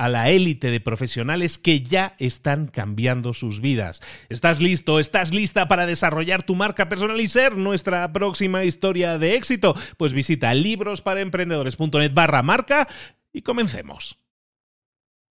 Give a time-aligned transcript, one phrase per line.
[0.00, 4.00] a la élite de profesionales que ya están cambiando sus vidas.
[4.30, 4.98] ¿Estás listo?
[4.98, 9.76] ¿Estás lista para desarrollar tu marca personal y ser nuestra próxima historia de éxito?
[9.98, 12.88] Pues visita librosparaemprendedores.net barra marca
[13.30, 14.16] y comencemos.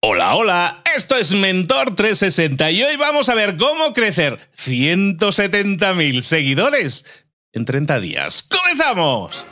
[0.02, 7.26] Hola, hola, esto es Mentor 360 y hoy vamos a ver cómo crecer 170.000 seguidores
[7.54, 8.44] en 30 días.
[8.44, 9.48] ¡Comenzamos!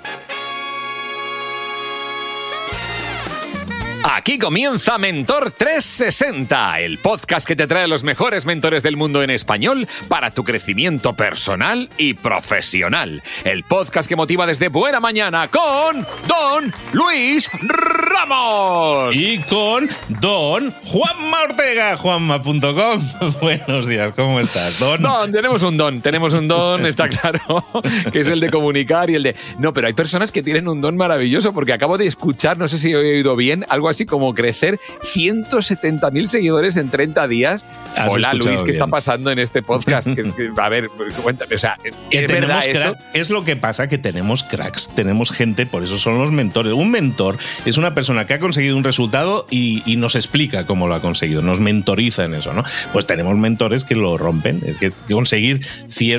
[4.09, 9.29] Aquí comienza Mentor 360, el podcast que te trae los mejores mentores del mundo en
[9.29, 13.21] español para tu crecimiento personal y profesional.
[13.43, 19.13] El podcast que motiva desde buena mañana con Don Luis Ramos.
[19.13, 19.89] Y con
[20.21, 23.09] Don Juanma Ortega, juanma.com.
[23.41, 25.01] Buenos días, ¿cómo estás, Don?
[25.01, 27.65] Don, tenemos un don, tenemos un don, está claro,
[28.13, 29.35] que es el de comunicar y el de...
[29.59, 32.79] No, pero hay personas que tienen un don maravilloso porque acabo de escuchar, no sé
[32.79, 37.65] si he oído bien, algo así como crecer 170.000 seguidores en 30 días.
[38.09, 40.07] Hola Luis, ¿qué está pasando en este podcast?
[40.57, 40.89] a ver,
[41.23, 41.77] cuéntame, o sea,
[42.11, 42.95] ¿es verdad eso?
[43.13, 46.73] Es lo que pasa que tenemos cracks, tenemos gente, por eso son los mentores.
[46.73, 50.93] Un mentor es una persona que ha conseguido un resultado y, nos explica cómo lo
[50.93, 52.63] ha conseguido, nos mentoriza en eso, ¿no?
[52.93, 54.61] Pues tenemos mentores que lo rompen.
[54.63, 55.61] Es que conseguir,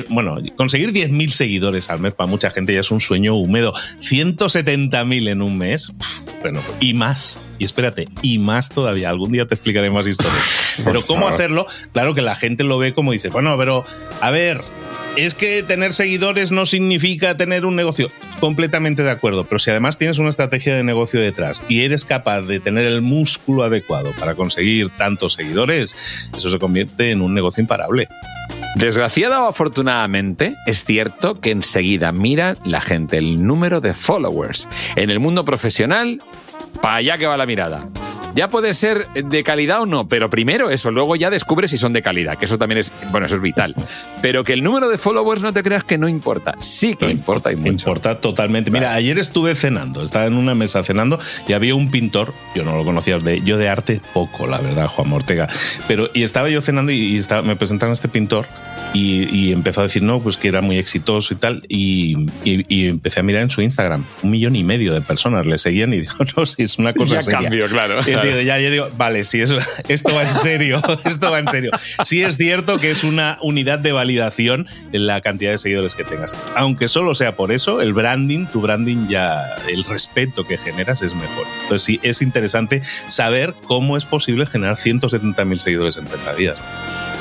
[0.09, 3.73] bueno, conseguir 10.000 seguidores al mes para mucha gente ya es un sueño húmedo.
[4.01, 5.93] 170.000 en un mes,
[6.41, 7.39] bueno, y más.
[7.57, 9.09] Y espérate, y más todavía.
[9.09, 10.75] Algún día te explicaré más historias.
[10.83, 13.83] Pero cómo hacerlo, claro que la gente lo ve como dice, bueno, pero
[14.21, 14.61] a ver,
[15.15, 18.11] es que tener seguidores no significa tener un negocio.
[18.39, 22.41] Completamente de acuerdo, pero si además tienes una estrategia de negocio detrás y eres capaz
[22.41, 27.61] de tener el músculo adecuado para conseguir tantos seguidores, eso se convierte en un negocio
[27.61, 28.07] imparable.
[28.75, 34.69] Desgraciada o afortunadamente, es cierto que enseguida mira la gente el número de followers.
[34.95, 36.21] En el mundo profesional,
[36.81, 37.89] para allá que va la mirada.
[38.35, 41.93] Ya puede ser de calidad o no, pero primero eso, luego ya descubres si son
[41.93, 43.75] de calidad, que eso también es, bueno, eso es vital.
[44.21, 46.55] Pero que el número de followers no te creas que no importa.
[46.59, 47.69] Sí que importa y mucho.
[47.69, 48.71] Importa totalmente.
[48.71, 52.77] Mira, ayer estuve cenando, estaba en una mesa cenando y había un pintor, yo no
[52.77, 55.49] lo conocía, de, yo de arte poco, la verdad, Juan Ortega,
[55.87, 58.45] pero y estaba yo cenando y, estaba, me presentaron a este pintor
[58.93, 63.23] y, empezó a decir, no, pues que era muy exitoso y tal, y, empecé a
[63.23, 66.45] mirar en su Instagram, un millón y medio de personas le seguían y digo, no,
[66.45, 67.49] si es una cosa ya seria.
[67.49, 69.41] Cambio, claro ya, yo digo, vale, si
[69.87, 71.71] esto va en serio, esto va en serio.
[72.03, 76.03] Sí es cierto que es una unidad de validación en la cantidad de seguidores que
[76.03, 76.35] tengas.
[76.55, 81.15] Aunque solo sea por eso, el branding, tu branding ya, el respeto que generas es
[81.15, 81.45] mejor.
[81.63, 86.57] Entonces sí, es interesante saber cómo es posible generar 170.000 seguidores en 30 días.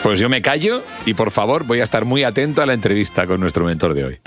[0.02, 3.26] Pues yo me callo y por favor voy a estar muy atento a la entrevista
[3.26, 4.20] con nuestro mentor de hoy.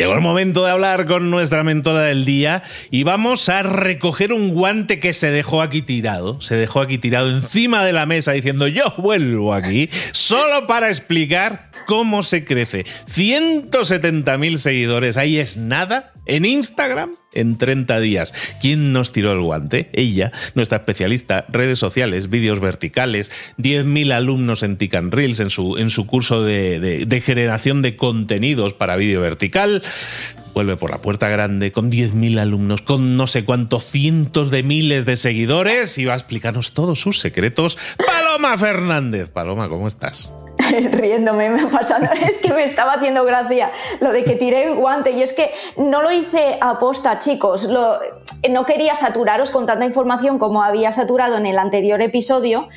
[0.00, 4.54] Llegó el momento de hablar con nuestra mentora del día y vamos a recoger un
[4.54, 8.66] guante que se dejó aquí tirado, se dejó aquí tirado encima de la mesa diciendo
[8.66, 12.86] yo vuelvo aquí solo para explicar cómo se crece.
[13.14, 18.34] 170.000 seguidores, ahí es nada en Instagram en 30 días.
[18.60, 19.90] ¿Quién nos tiró el guante?
[19.92, 25.90] Ella, nuestra especialista, redes sociales, vídeos verticales, 10.000 alumnos en Tican Reels en su, en
[25.90, 29.82] su curso de, de generación de contenidos para vídeo vertical.
[30.54, 35.06] Vuelve por la puerta grande con 10.000 alumnos, con no sé cuántos cientos de miles
[35.06, 37.78] de seguidores y va a explicarnos todos sus secretos.
[38.04, 39.28] Paloma Fernández.
[39.28, 40.32] Paloma, ¿cómo estás?
[40.92, 43.70] riéndome, me pasado, es que me estaba haciendo gracia
[44.00, 47.68] lo de que tiré el guante y es que no lo hice a posta, chicos,
[47.68, 52.68] no quería saturaros con tanta información como había saturado en el anterior episodio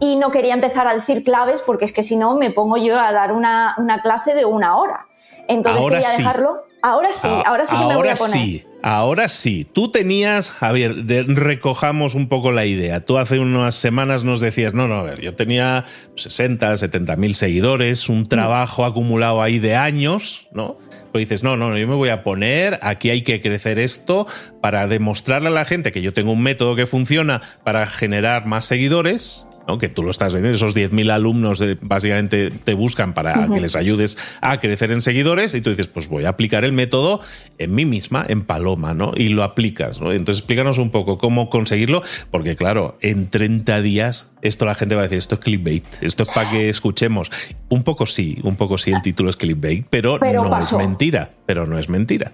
[0.00, 2.98] y no quería empezar a decir claves porque es que si no me pongo yo
[2.98, 5.06] a dar una, clase de una hora.
[5.48, 6.54] Entonces quería dejarlo.
[6.82, 8.32] Ahora sí, ah, ahora sí que me voy a poner.
[8.32, 8.66] Sí.
[8.82, 13.04] Ahora sí, tú tenías, Javier, recojamos un poco la idea.
[13.04, 15.84] Tú hace unas semanas nos decías, no, no, a ver, yo tenía
[16.16, 20.78] 60, 70 mil seguidores, un trabajo acumulado ahí de años, ¿no?
[21.12, 24.26] Pero dices, no, no, yo me voy a poner, aquí hay que crecer esto
[24.60, 28.64] para demostrarle a la gente que yo tengo un método que funciona para generar más
[28.64, 29.46] seguidores
[29.78, 34.18] que tú lo estás viendo, esos 10.000 alumnos básicamente te buscan para que les ayudes
[34.40, 37.20] a crecer en seguidores y tú dices, pues voy a aplicar el método
[37.58, 39.12] en mí misma, en Paloma, ¿no?
[39.16, 40.12] Y lo aplicas, ¿no?
[40.12, 45.02] Entonces explícanos un poco cómo conseguirlo, porque claro, en 30 días esto la gente va
[45.02, 47.30] a decir, esto es clickbait, esto es para que escuchemos.
[47.68, 51.66] Un poco sí, un poco sí el título es clickbait, pero, no es mentira, pero
[51.66, 52.32] no es mentira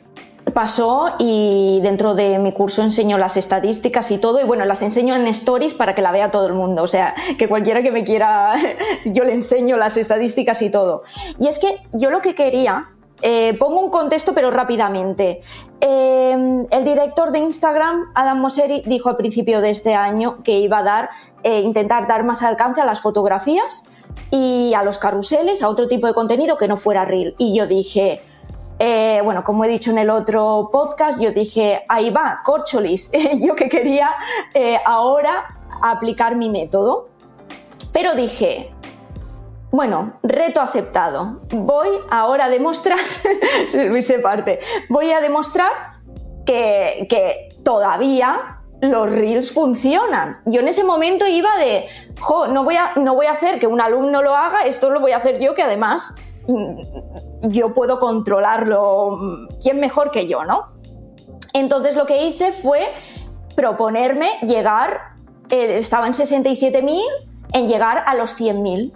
[0.51, 5.15] pasó y dentro de mi curso enseño las estadísticas y todo y bueno, las enseño
[5.17, 8.05] en stories para que la vea todo el mundo, o sea, que cualquiera que me
[8.05, 8.55] quiera,
[9.05, 11.03] yo le enseño las estadísticas y todo.
[11.39, 12.91] Y es que yo lo que quería,
[13.21, 15.43] eh, pongo un contexto pero rápidamente.
[15.81, 20.79] Eh, el director de Instagram, Adam Mosseri, dijo al principio de este año que iba
[20.79, 21.11] a dar,
[21.43, 23.85] eh, intentar dar más alcance a las fotografías
[24.31, 27.35] y a los carruseles, a otro tipo de contenido que no fuera reel.
[27.39, 28.21] Y yo dije,
[28.79, 33.11] eh, bueno, como he dicho en el otro podcast, yo dije, ahí va, corcholis,
[33.45, 34.11] yo que quería
[34.55, 37.09] eh, ahora aplicar mi método.
[37.93, 38.73] Pero dije,
[39.71, 41.41] bueno, reto aceptado.
[41.51, 42.99] Voy ahora a demostrar,
[43.69, 45.71] se parte, voy a demostrar
[46.47, 50.41] que, que todavía los reels funcionan.
[50.47, 51.87] Yo en ese momento iba de,
[52.51, 55.13] no voy, a, no voy a hacer que un alumno lo haga, esto lo voy
[55.13, 56.17] a hacer yo, que además
[57.43, 59.19] yo puedo controlarlo,
[59.63, 60.73] ¿quién mejor que yo, no?
[61.53, 62.89] Entonces lo que hice fue
[63.55, 65.15] proponerme llegar,
[65.51, 67.03] eh, estaba en 67.000,
[67.53, 68.93] en llegar a los 100.000.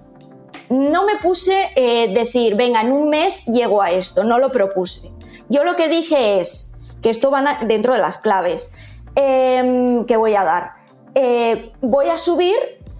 [0.70, 5.10] No me puse eh, decir, venga, en un mes llego a esto, no lo propuse.
[5.48, 6.72] Yo lo que dije es,
[7.02, 8.74] que esto va dentro de las claves
[9.14, 10.72] em, que voy a dar.
[11.14, 12.56] Eh, voy a subir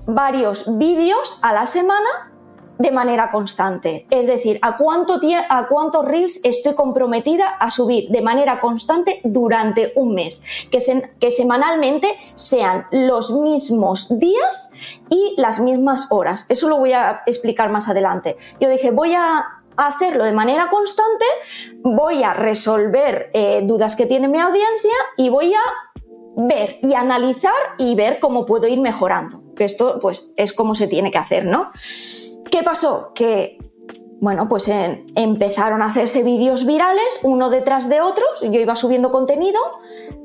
[0.07, 2.32] varios vídeos a la semana
[2.83, 4.07] de manera constante.
[4.11, 5.21] Es decir, ¿a, cuánto
[5.69, 10.45] cuántos reels estoy comprometida a subir de manera constante durante un mes.
[10.71, 10.79] Que,
[11.19, 14.73] que semanalmente sean los mismos días
[15.09, 16.47] y las mismas horas.
[16.49, 18.37] Eso lo voy a explicar más adelante.
[18.61, 21.25] Yo dije, voy a hacerlo de manera constante,
[21.83, 25.63] voy a resolver eh, dudas que tiene mi audiencia y voy a
[26.37, 29.43] ver y analizar y ver cómo puedo ir mejorando.
[29.55, 31.71] Que esto pues es como se tiene que hacer, ¿no?
[32.53, 33.13] ¿Qué pasó?
[33.15, 33.59] Que
[34.21, 34.71] bueno, pues
[35.17, 39.59] empezaron a hacerse vídeos virales, uno detrás de otros, yo iba subiendo contenido,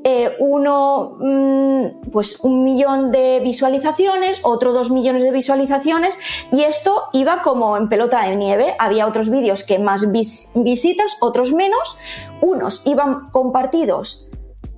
[0.04, 6.18] eh, uno, mm, pues un millón de visualizaciones, otro dos millones de visualizaciones,
[6.52, 11.54] y esto iba como en pelota de nieve, había otros vídeos que más visitas, otros
[11.54, 11.98] menos,
[12.42, 14.28] unos iban compartidos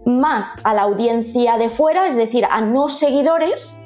[0.07, 3.83] más a la audiencia de fuera, es decir, a no seguidores,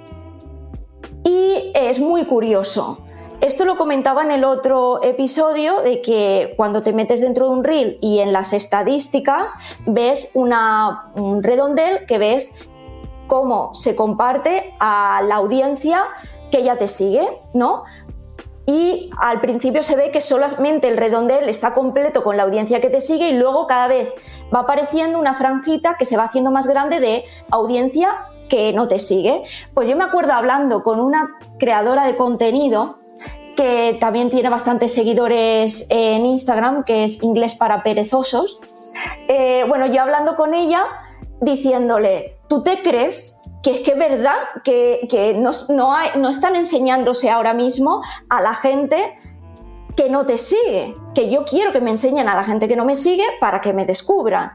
[1.24, 3.04] y es muy curioso
[3.40, 7.64] esto lo comentaba en el otro episodio de que cuando te metes dentro de un
[7.64, 9.54] reel y en las estadísticas
[9.86, 12.54] ves un redondel que ves
[13.26, 16.04] cómo se comparte a la audiencia
[16.50, 17.84] que ya te sigue, ¿no?
[18.66, 22.88] Y al principio se ve que solamente el redondel está completo con la audiencia que
[22.88, 24.12] te sigue y luego cada vez
[24.54, 28.98] va apareciendo una franjita que se va haciendo más grande de audiencia que no te
[28.98, 29.42] sigue.
[29.74, 32.98] Pues yo me acuerdo hablando con una creadora de contenido
[33.56, 38.60] que también tiene bastantes seguidores en Instagram, que es Inglés para Perezosos.
[39.28, 40.84] Eh, bueno, yo hablando con ella,
[41.40, 47.54] diciéndole, ¿tú te crees que es que es verdad que, no, no, están enseñándose ahora
[47.54, 49.18] mismo a la gente
[49.96, 50.94] que no te sigue?
[51.14, 53.72] Que yo quiero que me enseñen a la gente que no me sigue para que
[53.72, 54.52] me descubran.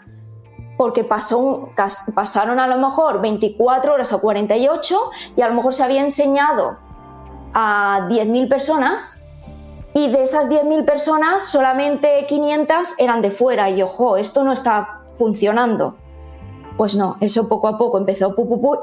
[0.77, 1.71] Porque pasó
[2.15, 6.77] pasaron a lo mejor 24 horas o 48 y a lo mejor se había enseñado
[7.53, 9.25] a 10.000 personas
[9.93, 15.01] y de esas 10.000 personas solamente 500 eran de fuera y ojo, esto no está
[15.17, 15.97] funcionando.
[16.77, 18.33] Pues no, eso poco a poco empezó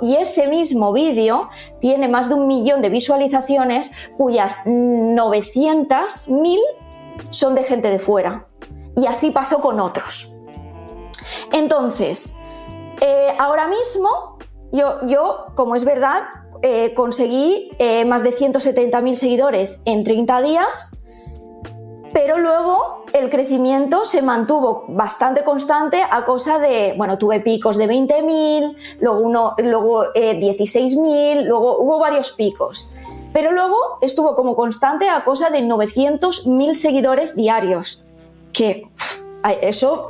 [0.02, 1.48] y ese mismo vídeo
[1.80, 6.58] tiene más de un millón de visualizaciones cuyas 900.000
[7.30, 8.48] son de gente de fuera.
[8.96, 10.34] Y así pasó con otros.
[11.52, 12.36] Entonces,
[13.00, 14.38] eh, ahora mismo,
[14.72, 16.22] yo, yo, como es verdad,
[16.62, 20.96] eh, conseguí eh, más de 170.000 seguidores en 30 días
[22.16, 27.86] pero luego el crecimiento se mantuvo bastante constante a cosa de, bueno, tuve picos de
[27.86, 32.94] 20.000, luego, uno, luego 16.000, eh, luego hubo varios picos.
[33.34, 38.02] Pero luego estuvo como constante a cosa de 900.000 seguidores diarios,
[38.54, 38.88] que
[39.62, 40.08] eso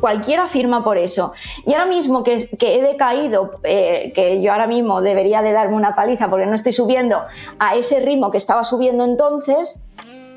[0.00, 1.32] cualquiera firma por eso.
[1.66, 5.94] Y ahora mismo que, he decaído, eh, que yo ahora mismo debería de darme una
[5.94, 7.22] paliza porque no estoy subiendo
[7.58, 9.86] a ese ritmo que estaba subiendo entonces,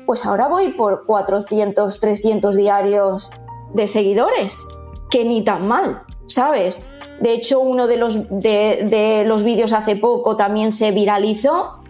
[0.06, 3.30] pues ahora voy por 400, 300 diarios
[3.72, 4.66] de seguidores,
[5.10, 6.84] que ni tan mal, ¿sabes?
[7.20, 11.82] De hecho, uno de los, de, los vídeos hace poco también se viralizó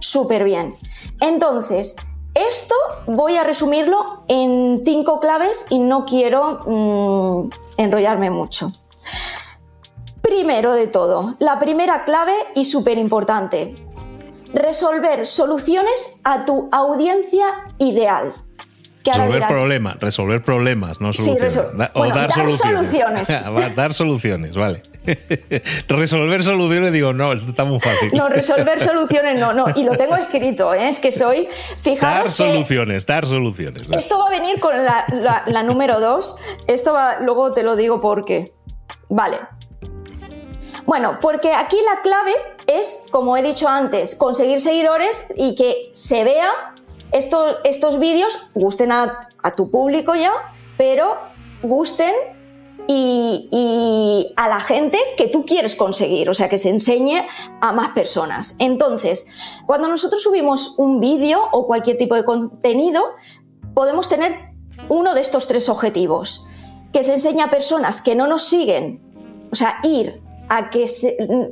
[0.00, 0.74] súper bien.
[1.20, 1.96] Entonces,
[2.48, 2.74] esto
[3.06, 8.70] voy a resumirlo en cinco claves y no quiero mm, enrollarme mucho.
[10.22, 13.74] Primero de todo, la primera clave y súper importante,
[14.54, 17.46] resolver soluciones a tu audiencia
[17.78, 18.32] ideal.
[19.04, 21.56] Resolver problemas, resolver problemas, no soluciones.
[21.94, 23.28] o dar, soluciones.
[23.76, 24.82] dar soluciones, vale.
[25.88, 28.10] resolver soluciones, digo, no, esto está muy fácil.
[28.14, 29.66] No, resolver soluciones, no, no.
[29.74, 30.88] Y lo tengo escrito, ¿eh?
[30.88, 31.48] es que soy.
[31.80, 33.88] Fijaros dar soluciones, dar soluciones.
[33.90, 36.36] Esto va a venir con la, la número dos.
[36.66, 38.52] Esto va, luego te lo digo por qué.
[39.08, 39.38] Vale.
[40.84, 42.32] Bueno, porque aquí la clave
[42.66, 46.71] es, como he dicho antes, conseguir seguidores y que se vea
[47.12, 50.32] estos, vídeos, gusten a, tu público ya,
[50.76, 51.18] pero
[51.62, 52.14] gusten
[52.88, 57.26] y, a la gente que tú quieres conseguir, o sea, que se enseñe
[57.60, 58.56] a más personas.
[58.58, 59.26] Entonces,
[59.66, 63.02] cuando nosotros subimos un vídeo o cualquier tipo de contenido,
[63.74, 64.52] podemos tener
[64.88, 66.46] uno de estos tres objetivos,
[66.92, 70.84] que se enseñe a personas que no nos siguen, o sea, ir a que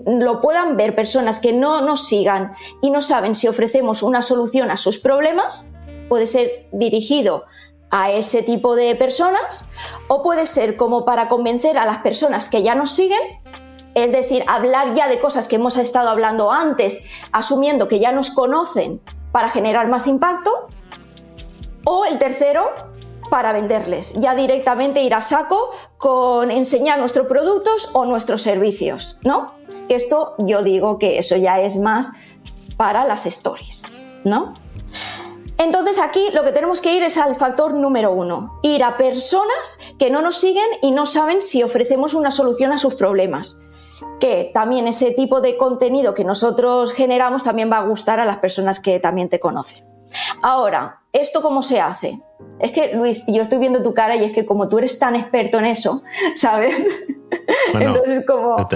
[0.06, 4.70] lo puedan ver personas que no nos sigan y no saben si ofrecemos una solución
[4.70, 5.73] a sus problemas,
[6.09, 7.44] puede ser dirigido
[7.90, 9.68] a ese tipo de personas
[10.09, 13.20] o puede ser como para convencer a las personas que ya nos siguen,
[13.94, 18.30] es decir, hablar ya de cosas que hemos estado hablando antes, asumiendo que ya nos
[18.30, 19.00] conocen
[19.32, 20.68] para generar más impacto.
[21.85, 22.70] O el tercero,
[23.30, 29.54] para venderles, ya directamente ir a saco con enseñar nuestros productos o nuestros servicios, ¿no?
[29.88, 32.12] Esto yo digo que eso ya es más
[32.76, 33.84] para las stories,
[34.25, 34.54] ¿no?
[35.58, 39.78] Entonces aquí lo que tenemos que ir es al factor número uno, ir a personas
[39.99, 43.60] que no nos siguen y no saben si ofrecemos una solución a sus problemas.
[44.20, 48.38] Que también ese tipo de contenido que nosotros generamos también va a gustar a las
[48.38, 49.89] personas que también te conocen.
[50.43, 52.19] Ahora, ¿esto cómo se hace?
[52.61, 55.17] Es que, Luis, yo estoy viendo tu cara y es que como tú eres tan
[55.17, 56.02] experto en eso,
[56.35, 56.75] ¿sabes?
[57.73, 58.69] Entonces, como...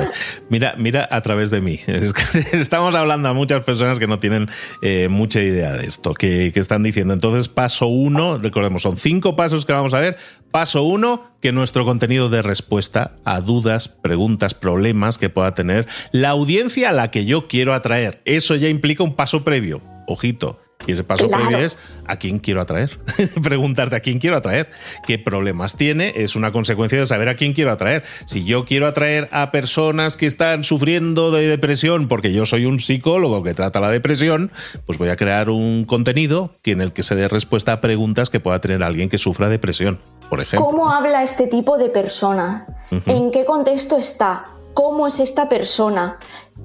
[0.49, 1.81] Mira, mira a través de mí.
[2.53, 4.49] Estamos hablando a muchas personas que no tienen
[4.81, 7.12] eh, mucha idea de esto, que, que, están diciendo.
[7.12, 10.17] Entonces, paso uno, recordemos, son cinco pasos que vamos a ver.
[10.50, 16.31] Paso uno, que nuestro contenido de respuesta a dudas, preguntas, problemas que pueda tener la
[16.31, 18.23] audiencia a la que yo quiero atraer.
[18.25, 19.83] Eso ya implica un paso previo.
[20.07, 22.99] Ojito y ese paso previo es a quién quiero atraer.
[23.43, 24.71] Preguntarte a quién quiero atraer.
[25.07, 26.12] ¿Qué problemas tiene?
[26.17, 28.05] Es una consecuencia de saber a quién quiero atraer.
[28.26, 32.81] Si yo quiero atraer a personas que están sufriendo de depresión, porque yo soy un
[32.81, 34.50] psicólogo que trata la depresión,
[34.87, 38.41] pues voy a crear un contenido en el que se dé respuesta a preguntas que
[38.41, 40.67] pueda tener alguien que sufra depresión, por ejemplo.
[40.67, 42.67] ¿Cómo habla este tipo de persona?
[43.07, 44.47] ¿En qué contexto está?
[44.75, 46.19] ¿Cómo es esta persona?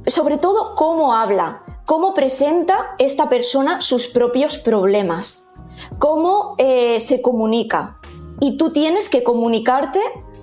[0.07, 1.63] Sobre todo, ¿cómo habla?
[1.89, 5.49] cómo presenta esta persona sus propios problemas,
[5.97, 7.97] cómo eh, se comunica.
[8.39, 9.99] Y tú tienes que comunicarte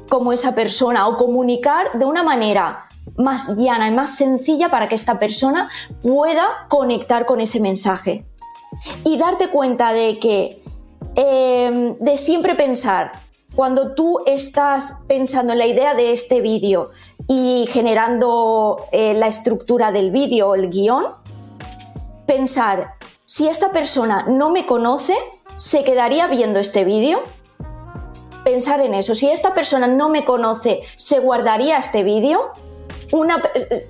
[0.08, 4.96] como esa persona o comunicar de una manera más llana y más sencilla para que
[4.96, 5.70] esta persona
[6.02, 8.26] pueda conectar con ese mensaje.
[9.04, 10.64] Y darte cuenta de que,
[11.14, 13.12] eh, de siempre pensar,
[13.56, 16.90] cuando tú estás pensando en la idea de este vídeo
[17.26, 21.06] y generando eh, la estructura del vídeo el guion,
[22.26, 22.94] pensar,
[23.25, 25.16] si esta persona no me conoce,
[25.56, 27.22] ¿se quedaría viendo este vídeo?
[28.44, 32.52] Pensar en eso, si esta persona no me conoce, ¿se guardaría este vídeo?
[33.12, 33.40] Una,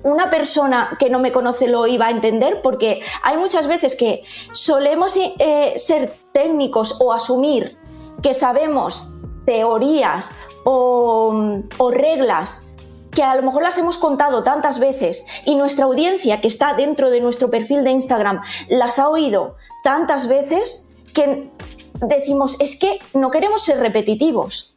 [0.03, 4.23] una, persona que no me conoce lo iba a entender porque hay muchas veces que
[4.51, 7.77] solemos eh, ser técnicos o asumir
[8.21, 9.16] que sabemos
[9.47, 10.35] teorías
[10.65, 12.65] o, reglas
[13.11, 17.09] que a lo mejor las hemos contado tantas veces y nuestra audiencia que está dentro
[17.09, 21.49] de nuestro perfil de Instagram las ha oído tantas veces que
[21.93, 24.75] decimos, es que no queremos ser repetitivos,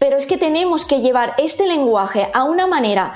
[0.00, 3.14] pero es que tenemos que llevar este lenguaje a una manera,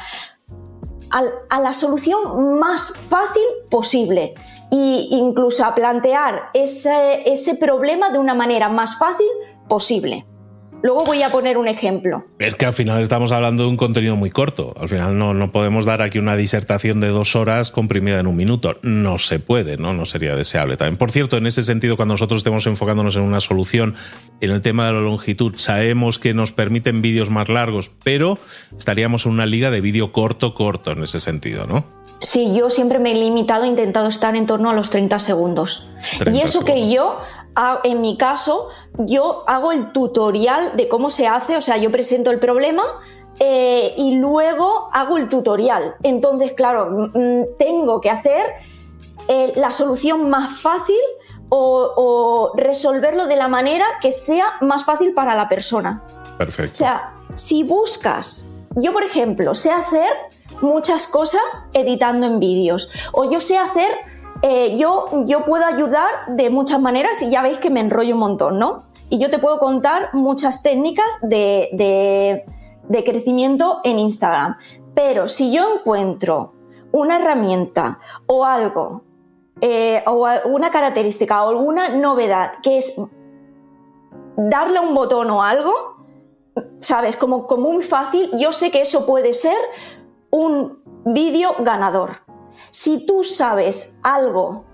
[1.10, 4.34] a, la solución más fácil posible
[4.70, 9.28] e incluso a plantear ese problema de una manera más fácil
[9.68, 10.24] posible.
[10.85, 12.26] Luego voy a poner un ejemplo.
[12.38, 14.75] Es que al final estamos hablando de un contenido muy corto.
[14.79, 18.37] Al final no, no podemos dar aquí una disertación de dos horas comprimida en un
[18.37, 18.76] minuto.
[18.83, 19.95] No se puede, ¿no?
[19.95, 20.99] No sería deseable también.
[20.99, 23.95] Por cierto, en ese sentido, cuando nosotros estemos enfocándonos en una solución,
[24.43, 28.38] en el tema de la longitud, sabemos que nos permiten vídeos más largos, pero
[28.76, 32.03] estaríamos en una liga de vídeo corto, corto en ese sentido, ¿no?
[32.21, 35.87] Sí, yo siempre me he limitado, he intentado estar en torno a los 30 segundos.
[36.33, 37.18] y eso que yo,
[37.83, 38.68] en mi caso,
[38.99, 42.83] yo hago el tutorial de cómo se hace, o sea, yo presento el problema
[43.40, 45.97] eh, y luego hago el tutorial.
[46.02, 47.11] Entonces, claro,
[47.59, 48.47] tengo que hacer
[49.28, 51.00] eh, la solución más fácil
[51.49, 56.02] o, o resolverlo de la manera que sea más fácil para la persona.
[56.38, 56.73] Perfecto.
[56.73, 60.09] O sea, si buscas, yo por ejemplo, sé hacer
[60.64, 62.90] muchas cosas editando en vídeos.
[63.12, 63.90] O yo sé hacer,
[64.42, 68.21] eh, yo, yo puedo ayudar de muchas maneras y ya veis que me enrollo un
[68.21, 68.85] montón, ¿no?
[69.11, 72.44] Y yo te puedo contar muchas técnicas de,
[73.04, 74.56] crecimiento en Instagram.
[74.94, 76.54] Pero si yo encuentro
[76.92, 79.04] una herramienta o algo,
[79.61, 83.00] eh, o una característica o alguna novedad que es
[84.37, 85.73] darle un botón o algo,
[86.80, 87.16] ¿sabes?
[87.16, 89.56] Como, como muy fácil, yo sé que eso puede ser
[90.35, 92.11] un vídeo ganador.
[92.73, 94.64] Si tú sabes algo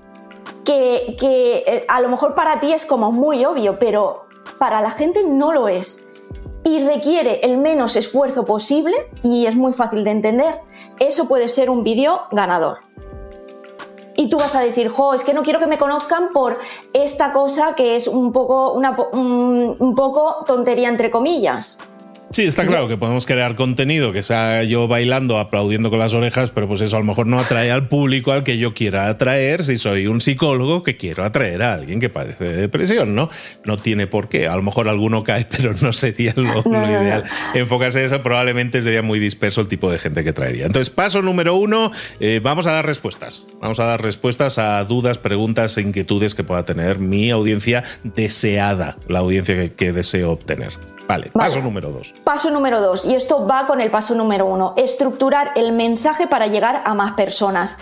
[0.64, 4.24] que, eh, a lo mejor para ti es como muy obvio, pero
[4.58, 6.08] para la gente no lo es
[6.64, 10.62] y requiere el menos esfuerzo posible y es muy fácil de entender,
[10.98, 12.78] eso puede ser un vídeo ganador.
[14.16, 16.58] Y tú vas a decir, jo, es que no quiero que me conozcan por
[16.94, 21.80] esta cosa que es un poco, un poco tontería entre comillas.
[22.32, 26.50] Sí, está claro que podemos crear contenido que sea yo bailando, aplaudiendo con las orejas,
[26.50, 29.64] pero pues eso a lo mejor no atrae al público al que yo quiera atraer
[29.64, 33.28] si soy un psicólogo que quiero atraer a alguien que padece de depresión, ¿no?
[33.64, 34.46] No tiene por qué.
[34.46, 37.24] A lo mejor alguno cae, pero no sería lo, ideal.
[37.52, 40.66] Enfocarse en eso probablemente sería muy disperso el tipo de gente que traería.
[40.66, 41.90] Entonces, paso número uno,
[42.20, 43.48] eh, vamos a dar respuestas.
[43.60, 48.98] Vamos a dar respuestas a dudas, preguntas e inquietudes que pueda tener mi audiencia deseada,
[49.08, 50.89] la audiencia que deseo obtener.
[51.10, 52.14] Vale, paso número dos.
[52.22, 56.46] Paso número dos, y esto va con el paso número uno, estructurar el mensaje para
[56.46, 57.78] llegar a más personas.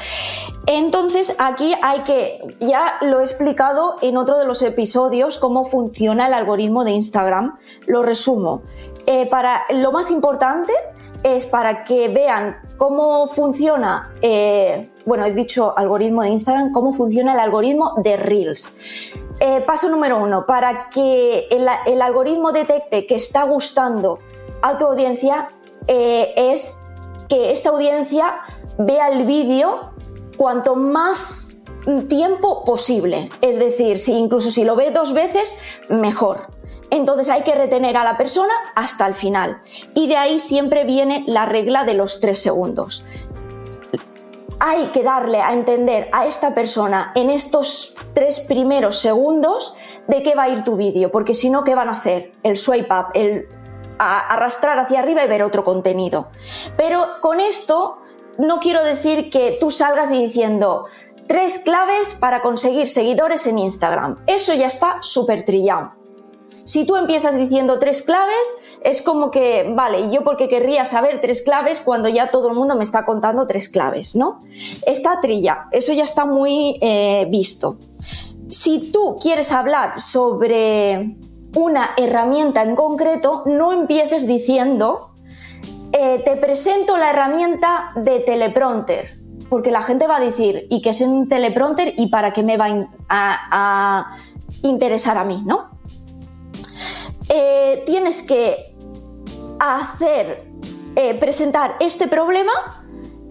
[0.64, 6.26] Entonces, aquí hay que, ya lo he explicado en otro de los episodios, cómo funciona
[6.26, 7.58] el algoritmo de Instagram.
[7.86, 8.62] Lo resumo.
[9.04, 10.72] Eh, para, lo más importante
[11.22, 17.34] es para que vean cómo funciona, eh, bueno, he dicho algoritmo de Instagram, cómo funciona
[17.34, 18.78] el algoritmo de Reels.
[19.40, 24.18] Eh, paso número uno, para que el, algoritmo detecte que está gustando
[24.62, 25.48] a tu audiencia,
[25.86, 26.80] eh, es
[27.28, 28.40] que esta audiencia
[28.78, 29.92] vea el vídeo
[30.36, 31.58] cuanto más
[32.08, 33.30] tiempo posible.
[33.40, 36.48] Es decir, si incluso si lo ve dos veces, mejor.
[36.90, 39.60] Entonces hay que retener a la persona hasta el final.
[39.94, 43.04] Y de ahí siempre viene la regla de los tres segundos
[44.60, 50.34] hay que darle a entender a esta persona en estos tres primeros segundos de qué
[50.34, 52.32] va a ir tu vídeo, porque si no, ¿qué van a hacer?
[52.42, 53.48] El swipe up, el
[53.98, 56.28] arrastrar hacia arriba y ver otro contenido.
[56.76, 57.98] Pero con esto
[58.38, 60.86] no quiero decir que tú salgas diciendo
[61.26, 64.22] tres claves para conseguir seguidores en Instagram.
[64.26, 65.92] Eso ya está súper trillado.
[66.64, 71.42] Si tú empiezas diciendo tres claves, es como que, vale, yo porque querría saber tres
[71.42, 74.40] claves cuando ya todo el mundo me está contando tres claves, ¿no?
[74.86, 77.78] Esta trilla, eso ya está muy eh, visto.
[78.48, 81.16] Si tú quieres hablar sobre
[81.54, 85.10] una herramienta en concreto, no empieces diciendo,
[85.92, 90.90] eh, te presento la herramienta de teleprompter, porque la gente va a decir, ¿y qué
[90.90, 94.16] es un teleprompter y para qué me va a
[94.62, 95.77] interesar a mí, ¿no?
[97.28, 98.74] Eh, tienes que
[99.58, 100.46] hacer,
[100.96, 102.84] eh, presentar este problema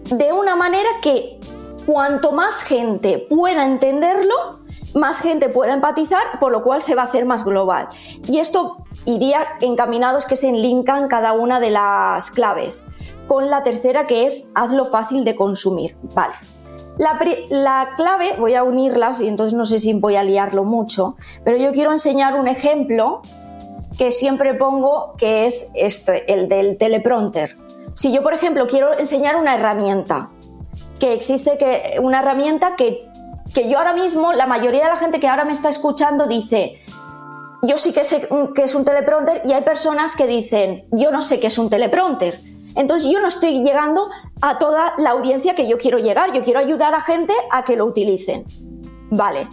[0.04, 1.40] de una manera que
[1.86, 4.60] cuanto más gente pueda entenderlo,
[4.94, 7.88] más gente pueda empatizar, por lo cual se va a hacer más global.
[8.26, 12.86] Y esto iría encaminados que se enlinkan cada una de las claves,
[13.26, 15.96] con la tercera que es hazlo fácil de consumir.
[16.14, 16.34] Vale.
[16.98, 17.18] La,
[17.50, 21.56] la, clave, voy a unirlas y entonces no sé si voy a liarlo mucho, pero
[21.56, 23.22] yo quiero enseñar un ejemplo
[23.98, 27.56] que siempre pongo, que es esto, el del teleprompter.
[27.94, 30.30] Si yo, por ejemplo, quiero enseñar una herramienta,
[31.00, 33.04] que existe que, una herramienta que,
[33.52, 36.80] que yo ahora mismo, la mayoría de la gente que ahora me está escuchando dice,
[37.62, 41.20] yo sí que sé que es un teleprompter y hay personas que dicen, yo no
[41.20, 42.40] sé qué es un teleprompter.
[42.76, 44.08] Entonces yo no estoy llegando
[44.40, 47.76] a toda la audiencia que yo quiero llegar, yo quiero ayudar a gente a que
[47.76, 48.44] lo utilicen.
[49.10, 49.48] Vale.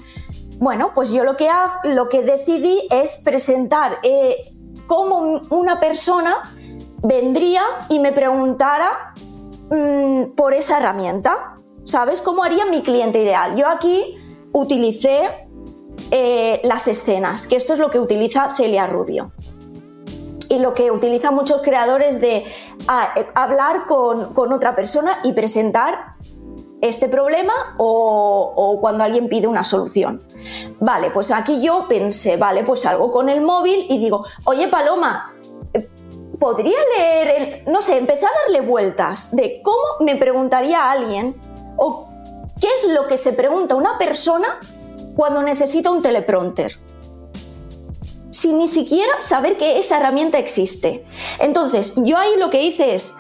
[0.59, 1.49] Bueno, pues yo lo que,
[1.83, 4.53] lo que decidí es presentar eh,
[4.87, 6.55] cómo una persona
[7.03, 9.13] vendría y me preguntara
[9.69, 11.57] mm, por esa herramienta.
[11.83, 13.55] ¿Sabes cómo haría mi cliente ideal?
[13.55, 14.17] Yo aquí
[14.53, 15.47] utilicé
[16.11, 19.31] eh, las escenas, que esto es lo que utiliza Celia Rubio.
[20.49, 22.45] Y lo que utilizan muchos creadores de
[22.87, 26.14] ah, eh, hablar con, otra persona y presentar
[26.81, 30.23] este problema o, cuando alguien pide una solución.
[30.79, 35.33] Vale, pues aquí yo pensé, vale, pues salgo con el móvil y digo, oye Paloma,
[36.39, 41.35] podría leer, no sé, empecé a darle vueltas de cómo me preguntaría alguien
[41.77, 42.07] o
[42.59, 44.59] qué es lo que se pregunta una persona
[45.15, 46.77] cuando necesita un teleprompter.
[48.29, 51.05] Sin ni siquiera saber que esa herramienta existe.
[51.39, 53.15] Entonces, yo ahí lo que hice es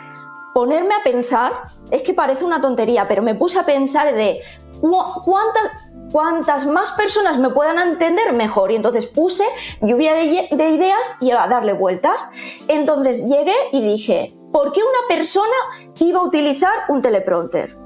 [0.53, 1.53] ponerme a pensar,
[1.91, 4.41] es que parece una tontería, pero me puse a pensar de
[4.81, 5.63] cuántas,
[6.11, 8.71] cuantas más personas me puedan entender, mejor.
[8.71, 9.43] Y entonces puse
[9.81, 12.31] lluvia de, de ideas y a darle vueltas.
[12.67, 17.85] Entonces llegué y dije, ¿por qué una persona iba a utilizar un teleprompter?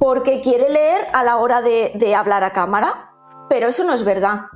[0.00, 3.12] porque quiere leer a la hora de, hablar a cámara,
[3.50, 4.46] pero eso no es verdad.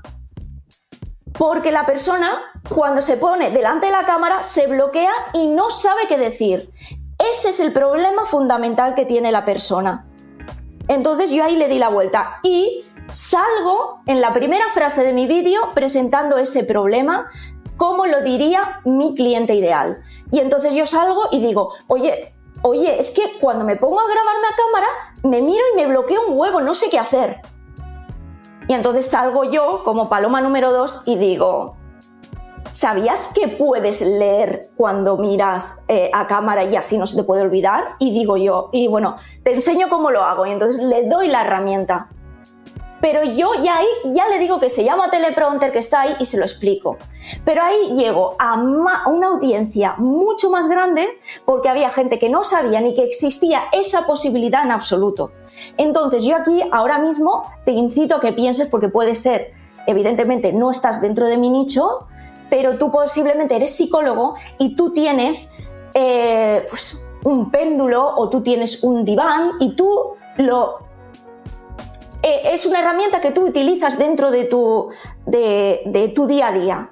[1.39, 2.41] Porque la persona,
[2.75, 6.71] cuando se pone delante de la cámara, se bloquea y no sabe qué decir.
[7.31, 10.07] Ese es el problema fundamental que tiene la persona.
[10.89, 15.27] Entonces yo ahí le di la vuelta y salgo en la primera frase de mi
[15.27, 17.31] vídeo presentando ese problema
[17.77, 20.03] como lo diría mi cliente ideal.
[20.31, 24.47] Y entonces yo salgo y digo, oye, oye, es que cuando me pongo a grabarme
[24.47, 24.87] a cámara,
[25.23, 27.41] me miro y me bloqueo un huevo, no sé qué hacer.
[28.69, 31.77] Y entonces salgo yo como paloma número dos y digo,
[32.75, 37.43] ¿sabías que puedes leer cuando miras eh, a cámara y así no se te puede
[37.43, 37.95] olvidar?
[38.01, 40.45] Y digo yo, y bueno, te enseño cómo lo hago.
[40.45, 42.09] Y entonces le doy la herramienta.
[43.01, 46.25] Pero yo ya ahí ya le digo que se llama teleprompter, que está ahí y
[46.25, 46.97] se lo explico.
[47.45, 51.07] Pero ahí llego a, una audiencia mucho más grande
[51.45, 55.31] porque había gente que no sabía ni que existía esa posibilidad en absoluto.
[55.77, 59.53] Entonces yo aquí ahora mismo te incito a que pienses porque puede ser,
[59.87, 62.09] evidentemente no estás dentro de mi nicho,
[62.55, 65.55] pero tú posiblemente eres psicólogo y tú tienes
[65.93, 70.79] eh, pues, un péndulo o tú tienes un diván y tú lo
[72.23, 74.89] eh, es una herramienta que tú utilizas dentro de tu,
[75.27, 76.91] de, tu día a día.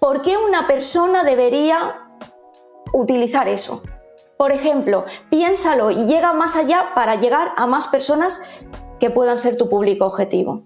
[0.00, 2.08] ¿Por qué una persona debería
[2.92, 3.84] utilizar eso?
[4.36, 8.42] Por ejemplo, piénsalo y llega más allá para llegar a más personas
[8.98, 10.64] que puedan ser tu público objetivo.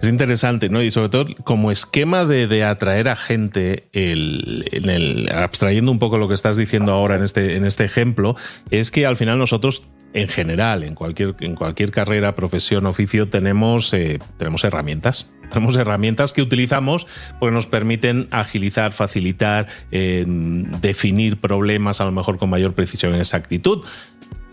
[0.00, 0.82] Es interesante, ¿no?
[0.82, 6.34] Y sobre todo como esquema de, atraer a gente, el, abstrayendo un poco lo que
[6.34, 8.36] estás diciendo ahora en este, en este ejemplo,
[8.70, 13.92] es que al final nosotros en general, en cualquier, en cualquier carrera, profesión, oficio, tenemos,
[13.92, 15.30] eh, tenemos herramientas.
[15.50, 17.06] Tenemos herramientas que utilizamos
[17.38, 23.18] porque nos permiten agilizar, facilitar, eh, definir problemas a lo mejor con mayor precisión y
[23.18, 23.84] exactitud.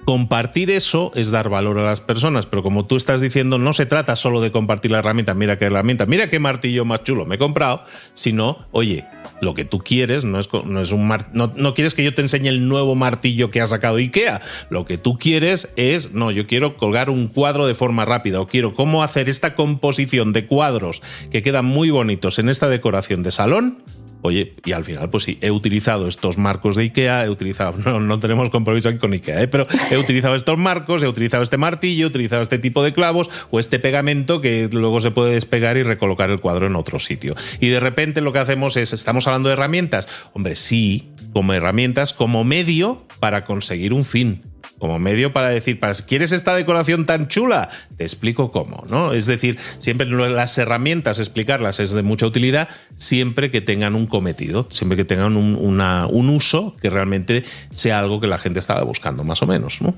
[0.05, 3.85] Compartir eso es dar valor a las personas, pero como tú estás diciendo, no se
[3.85, 7.35] trata solo de compartir la herramienta, mira qué herramienta, mira qué martillo más chulo me
[7.35, 9.05] he comprado, sino, oye,
[9.39, 12.21] lo que tú quieres no es, no es un no, no, quieres que yo te
[12.21, 16.47] enseñe el nuevo martillo que ha sacado IKEA, lo que tú quieres es, no, yo
[16.47, 21.01] quiero colgar un cuadro de forma rápida o quiero cómo hacer esta composición de cuadros
[21.31, 23.77] que quedan muy bonitos en esta decoración de salón
[24.25, 27.99] Oye, y al final, pues sí, he utilizado estos marcos de IKEA, he utilizado, no,
[27.99, 29.47] no tenemos compromiso aquí con IKEA, ¿eh?
[29.49, 33.29] pero he utilizado estos marcos, he utilizado este martillo, he utilizado este tipo de clavos
[33.51, 37.35] o este pegamento que luego se puede despegar y recolocar el cuadro en otro sitio.
[37.59, 40.07] Y de repente lo que hacemos es, estamos hablando de herramientas.
[40.31, 44.52] Hombre, sí, como herramientas, como medio para conseguir un fin
[44.83, 47.69] como medio para decir, ¿quieres esta decoración tan chula?
[47.95, 49.13] Te explico cómo, ¿no?
[49.13, 52.67] Es decir, siempre las herramientas, explicarlas es de mucha utilidad,
[52.97, 58.27] siempre que tengan un cometido, siempre que tengan un, uso que realmente sea algo que
[58.27, 59.93] la gente estaba buscando, más o menos, ¿no?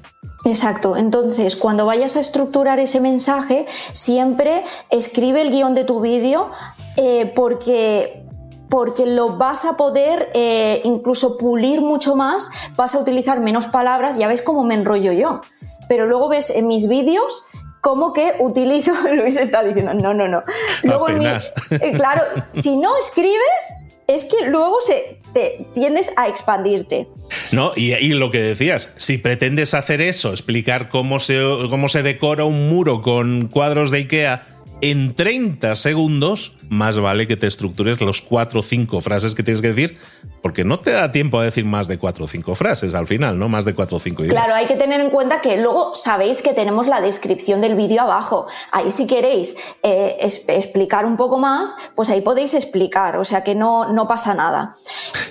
[0.46, 0.96] Exacto.
[0.98, 6.52] Entonces, cuando vayas a estructurar ese mensaje, siempre escribe el guion de tu vídeo
[6.96, 8.25] eh, porque
[8.76, 14.18] porque lo vas a poder eh, incluso pulir mucho más, vas a utilizar menos palabras,
[14.18, 15.40] ya ves cómo me enrollo yo.
[15.88, 17.48] Pero luego ves en mis vídeos
[17.80, 20.44] cómo que utilizo, Luis está diciendo, no, no, no.
[20.84, 27.08] Luego eh, claro, si no escribes, es que luego se, te tiendes a expandirte.
[27.54, 32.44] No, y, lo que decías, si pretendes hacer eso, explicar cómo se, cómo se decora
[32.44, 38.22] un muro con cuadros de IKEA en 30 segundos, más vale que te estructures los
[38.22, 39.98] 4 o 5 frases que tienes que decir,
[40.42, 43.40] porque no te da tiempo a decir más de 4 o 5 frases al final,
[43.40, 43.50] ¿no?
[43.50, 44.34] Más de 4 o 5 ideas.
[44.34, 48.02] Claro, hay que tener en cuenta que luego sabéis que tenemos la descripción del vídeo
[48.02, 48.48] abajo.
[48.72, 53.56] Ahí si queréis eh, explicar un poco más, pues ahí podéis explicar, o sea que
[53.56, 54.76] no, no pasa nada.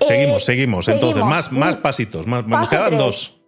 [0.00, 0.88] Seguimos, eh, seguimos.
[0.88, 3.43] Entonces, más, más pasitos, más, nos quedan dos.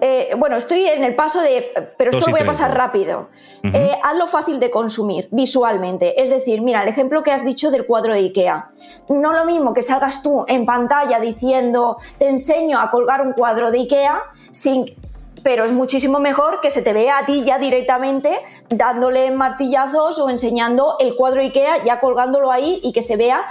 [0.00, 3.28] Eh, bueno, estoy en el paso de, pero esto lo voy a pasar rápido.
[3.62, 6.22] Eh, hazlo fácil de consumir visualmente.
[6.22, 8.70] Es decir, mira, el ejemplo que has dicho del cuadro de IKEA.
[9.08, 13.70] No lo mismo que salgas tú en pantalla diciendo, te enseño a colgar un cuadro
[13.70, 14.94] de IKEA, sin,
[15.42, 20.28] pero es muchísimo mejor que se te vea a ti ya directamente dándole martillazos o
[20.28, 23.46] enseñando el cuadro de IKEA, ya colgándolo ahí y que se vea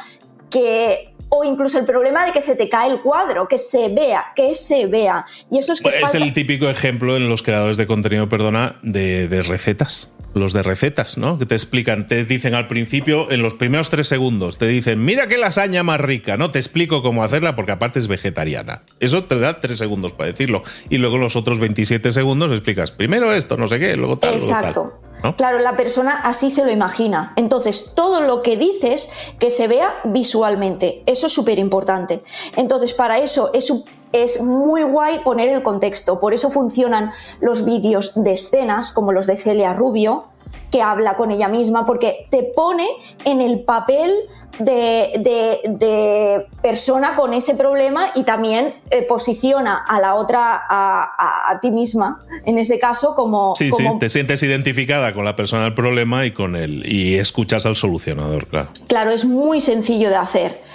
[0.50, 4.26] que o incluso el problema de que se te cae el cuadro, que se vea,
[4.36, 5.26] que se vea.
[5.50, 5.90] Y eso es que...
[5.90, 11.18] Es el típico ejemplo en los creadores de contenido, perdona, de, recetas los de recetas,
[11.18, 11.40] ¿no?
[11.40, 15.28] Que te explican, te dicen al principio, en los primeros tres segundos, te dicen, mira
[15.28, 16.52] qué lasaña más rica, ¿no?
[16.52, 18.82] Te explico cómo hacerla porque aparte es vegetariana.
[19.00, 20.62] Eso te da tres segundos para decirlo.
[20.90, 24.34] Y luego los otros 27 segundos explicas, primero esto, no sé qué, luego tal.
[24.34, 24.82] Exacto.
[24.84, 25.05] Luego tal.
[25.38, 27.34] Claro, la persona así se lo imagina.
[27.36, 31.04] Entonces, todo lo que dices que se vea visualmente.
[31.06, 32.24] Eso es súper importante.
[32.56, 36.20] Entonces, para eso es, muy guay poner el contexto.
[36.20, 40.26] Por eso funcionan los vídeos de escenas, como los de Celia Rubio,
[40.76, 42.86] que habla con ella misma, porque te pone
[43.24, 44.12] en el papel
[44.60, 52.26] de, persona con ese problema y también eh, posiciona a la otra, a, ti misma,
[52.46, 53.56] en ese caso, como...
[53.56, 57.66] Sí, sí, te sientes identificada con la persona del problema y con él, y escuchas
[57.66, 58.68] al solucionador, claro.
[58.88, 60.66] Claro, es muy sencillo de hacer.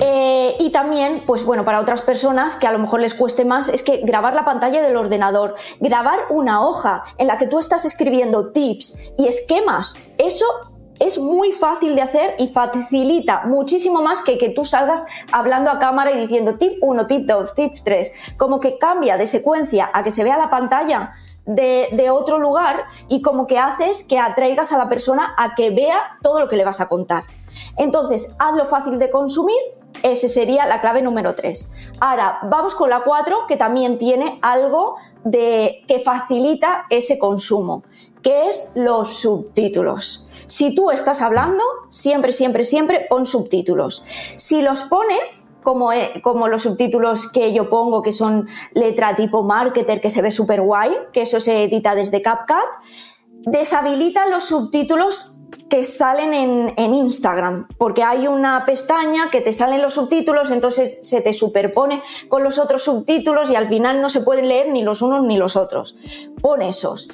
[0.00, 3.68] Eh, y también, pues bueno, para otras personas que a lo mejor les cueste más,
[3.68, 7.84] es que grabar la pantalla del ordenador, grabar una hoja en la que tú estás
[7.84, 10.44] escribiendo tips y esquemas, eso
[11.00, 15.78] es muy fácil de hacer y facilita muchísimo más que que tú salgas hablando a
[15.78, 18.12] cámara y diciendo tip 1, tip 2, tip 3.
[18.36, 21.14] Como que cambia de secuencia a que se vea la pantalla
[21.46, 26.18] de, otro lugar y como que haces que atraigas a la persona a que vea
[26.22, 27.24] todo lo que le vas a contar.
[27.76, 29.58] Entonces, hazlo fácil de consumir,
[30.02, 31.72] esa sería la clave número 3.
[32.00, 37.84] Ahora, vamos con la 4, que también tiene algo de, que facilita ese consumo,
[38.22, 40.26] que es los subtítulos.
[40.46, 44.04] Si tú estás hablando, siempre, siempre, siempre pon subtítulos.
[44.36, 49.44] Si los pones, como, eh, como los subtítulos que yo pongo, que son letra tipo
[49.44, 52.68] marketer, que se ve súper guay, que eso se edita desde CapCut,
[53.44, 55.36] deshabilita los subtítulos
[55.68, 60.98] que salen en, en, Instagram, porque hay una pestaña que te salen los subtítulos, entonces
[61.02, 64.82] se te superpone con los otros subtítulos y al final no se pueden leer ni
[64.82, 65.96] los unos ni los otros.
[66.42, 67.08] Pon esos.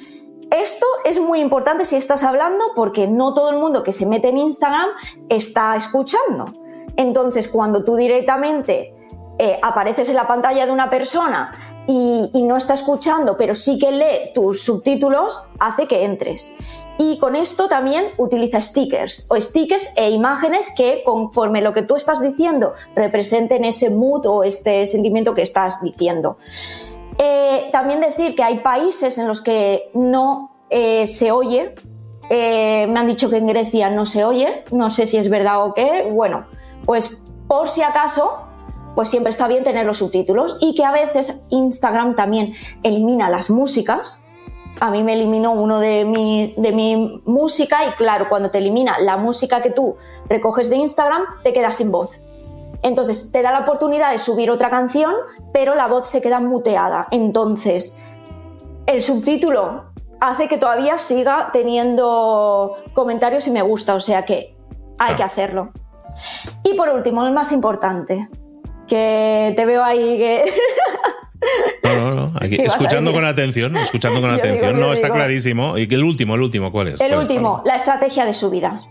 [0.51, 4.29] Esto es muy importante si estás hablando porque no todo el mundo que se mete
[4.29, 4.89] en Instagram
[5.27, 6.53] está escuchando.
[6.95, 8.95] Entonces, cuando tú directamente
[9.37, 11.51] eh, apareces en la pantalla de una persona
[11.85, 16.55] y, y, no está escuchando, pero sí que lee tus subtítulos, hace que entres.
[16.97, 21.95] Y con esto también utiliza stickers o stickers e imágenes que conforme lo que tú
[21.95, 26.37] estás diciendo representen ese mood o este sentimiento que estás diciendo.
[27.17, 31.73] Eh, también decir que hay países en los que no eh, se oye.
[32.29, 34.63] Eh, me han dicho que en Grecia no se oye.
[34.71, 36.09] No sé si es verdad o qué.
[36.11, 36.45] Bueno,
[36.85, 38.41] pues por si acaso,
[38.95, 42.53] pues siempre está bien tener los subtítulos y que a veces Instagram también
[42.83, 44.23] elimina las músicas.
[44.79, 48.99] A mí me eliminó uno de mi, de mi música y claro, cuando te elimina
[48.99, 49.97] la música que tú
[50.29, 52.21] recoges de Instagram, te quedas sin voz.
[52.83, 55.13] Entonces te da la oportunidad de subir otra canción,
[55.53, 57.07] pero la voz se queda muteada.
[57.11, 57.99] Entonces,
[58.85, 59.85] el subtítulo
[60.19, 64.55] hace que todavía siga teniendo comentarios y me gusta, o sea que
[64.97, 65.71] hay que hacerlo.
[66.63, 68.29] Y por último, el más importante,
[68.87, 70.45] que te veo ahí que...
[71.83, 72.39] No, no, no.
[72.41, 74.79] escuchando con atención, escuchando con atención.
[74.79, 75.77] no, está clarísimo.
[75.77, 76.99] Y el último, el último, ¿cuál es?
[76.99, 78.81] El último, la estrategia de subida.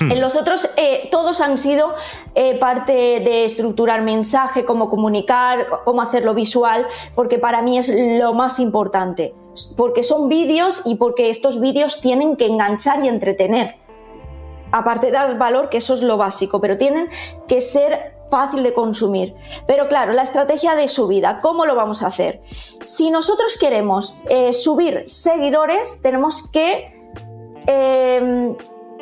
[0.00, 0.12] Hmm.
[0.12, 1.94] En los otros, eh, todos han sido
[2.34, 8.34] eh, parte de estructurar mensaje, cómo comunicar, cómo hacerlo visual, porque para mí es lo
[8.34, 9.34] más importante.
[9.76, 13.76] Porque son vídeos y porque estos vídeos tienen que enganchar y entretener.
[14.70, 17.08] Aparte de dar valor, que eso es lo básico, pero tienen
[17.48, 19.34] que ser fácil de consumir.
[19.66, 22.42] Pero claro, la estrategia de subida, ¿cómo lo vamos a hacer?
[22.82, 26.94] Si nosotros queremos eh, subir seguidores, tenemos que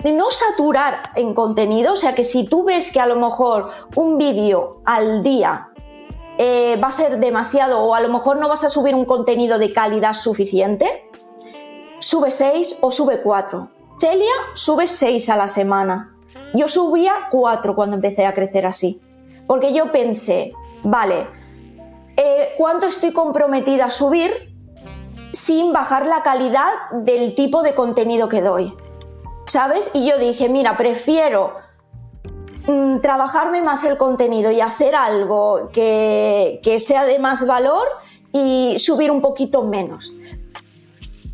[0.04, 4.18] no saturar en contenido, o sea que si tú ves que a lo mejor un
[4.18, 5.70] vídeo al día
[6.38, 9.58] eh, va a ser demasiado o a lo mejor no vas a subir un contenido
[9.58, 11.08] de calidad suficiente,
[11.98, 13.70] sube 6 o sube 4.
[13.98, 16.14] Celia sube 6 a la semana.
[16.54, 19.00] Yo subía 4 cuando empecé a crecer así.
[19.46, 21.26] Porque yo pensé, vale,
[22.16, 24.54] eh, ¿cuánto estoy comprometida a subir
[25.32, 28.74] sin bajar la calidad del tipo de contenido que doy?
[29.46, 29.90] ¿Sabes?
[29.94, 31.54] Y yo dije, mira, prefiero
[32.66, 37.86] mm, trabajarme más el contenido y hacer algo que, que sea de más valor
[38.32, 40.12] y subir un poquito menos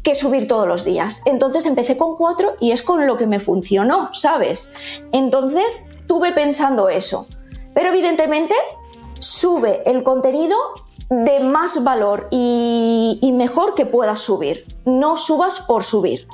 [0.02, 1.22] que subir todos los días.
[1.26, 4.72] Entonces empecé con cuatro y es con lo que me funcionó, ¿sabes?
[5.12, 7.28] Entonces tuve pensando eso.
[7.74, 8.54] Pero evidentemente
[9.20, 10.56] sube el contenido
[11.08, 14.66] de más valor y, y mejor que puedas subir.
[14.84, 16.26] No subas por subir.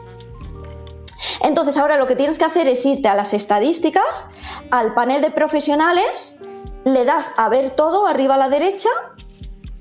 [1.40, 4.30] Entonces ahora lo que tienes que hacer es irte a las estadísticas,
[4.70, 6.40] al panel de profesionales,
[6.84, 8.88] le das a ver todo arriba a la derecha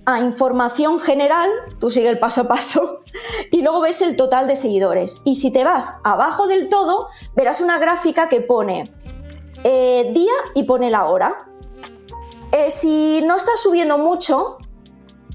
[0.07, 1.49] a información general,
[1.81, 3.01] tú sigue el paso a paso,
[3.51, 5.21] y luego ves el total de seguidores.
[5.25, 8.89] Y si te vas abajo del todo, verás una gráfica que pone
[9.65, 11.49] eh, día y pone la hora.
[12.53, 14.59] Eh, si no estás subiendo mucho,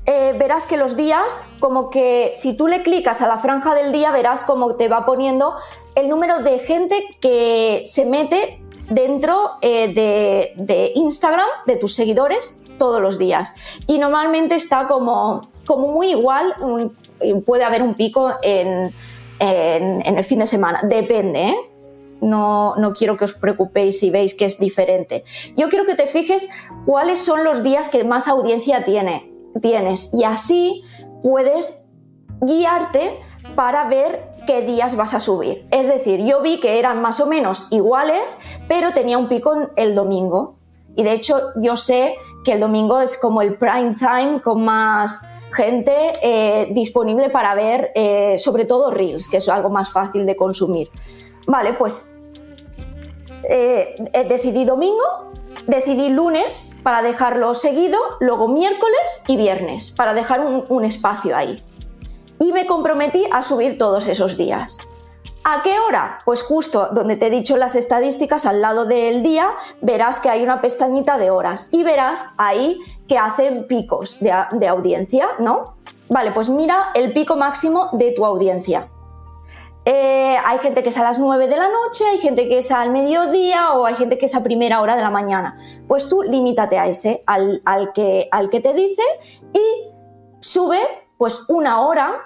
[0.07, 3.93] eh, verás que los días, como que si tú le clicas a la franja del
[3.93, 5.55] día, verás como te va poniendo
[5.95, 8.61] el número de gente que se mete
[8.91, 13.55] dentro de, de Instagram, de tus seguidores, todos los días.
[13.87, 16.55] Y normalmente está como, como muy igual,
[17.47, 18.93] puede haber un pico en,
[19.39, 21.57] el fin de semana, depende, ¿eh?
[22.21, 25.25] No, no, quiero que os preocupéis si veis que es diferente.
[25.57, 26.49] Yo quiero que te fijes
[26.87, 30.83] cuáles son los días que más audiencia tiene, tienes y así
[31.23, 31.87] puedes
[32.41, 33.21] guiarte
[33.55, 35.67] para ver qué días vas a subir.
[35.71, 39.95] Es decir, yo vi que eran más o menos iguales, pero tenía un pico el
[39.95, 40.57] domingo.
[40.97, 45.25] Y de hecho yo sé que el domingo es como el prime time con más
[45.53, 50.35] gente eh, disponible para ver eh, sobre todo reels, que es algo más fácil de
[50.35, 50.91] consumir.
[51.47, 52.17] Vale, pues
[53.49, 53.97] eh,
[54.29, 55.32] decidí domingo,
[55.67, 61.63] decidí lunes para dejarlo seguido, luego miércoles y viernes para dejar un espacio ahí.
[62.39, 64.89] Y me comprometí a subir todos esos días.
[65.45, 66.21] ¿A qué hora?
[66.25, 70.43] Pues justo donde te he dicho las estadísticas, al lado del día, verás que hay
[70.43, 75.75] una pestañita de horas y verás ahí que hacen picos de, audiencia, ¿no?
[76.09, 78.89] Vale, pues mira el pico máximo de tu audiencia.
[79.85, 82.71] Eh, hay gente que es a las 9 de la noche, hay gente que es
[82.71, 85.59] al mediodía o hay gente que es a primera hora de la mañana.
[85.89, 87.61] Pues tú limítate a ese, al,
[87.93, 89.03] que, al que te dice
[89.53, 89.91] y
[90.41, 90.81] sube
[91.17, 92.21] pues una hora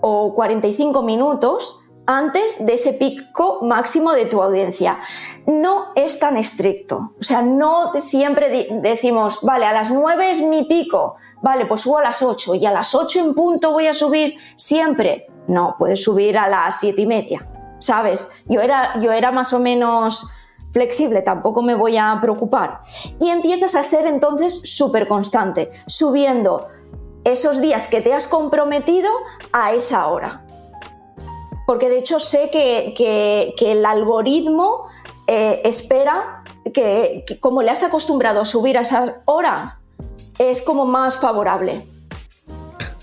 [0.00, 4.98] o 45 minutos antes de ese pico máximo de tu audiencia.
[5.46, 7.12] No es tan estricto.
[7.18, 11.98] O sea, no siempre decimos, vale, a las 9 es mi pico, vale, pues subo
[11.98, 15.26] a las 8 y a las 8 en punto voy a subir siempre.
[15.48, 17.46] No, puedes subir a las 7 y media,
[17.78, 18.30] ¿sabes?
[18.46, 20.30] Yo era, yo era más o menos
[20.72, 22.80] flexible, tampoco me voy a preocupar.
[23.20, 26.66] Y empiezas a ser entonces súper constante, subiendo
[27.24, 29.10] esos días que te has comprometido
[29.52, 30.46] a esa hora
[31.66, 34.86] porque de hecho sé que, el algoritmo
[35.26, 39.76] eh, espera que, como le has acostumbrado a subir a esas horas,
[40.38, 41.84] es como más favorable.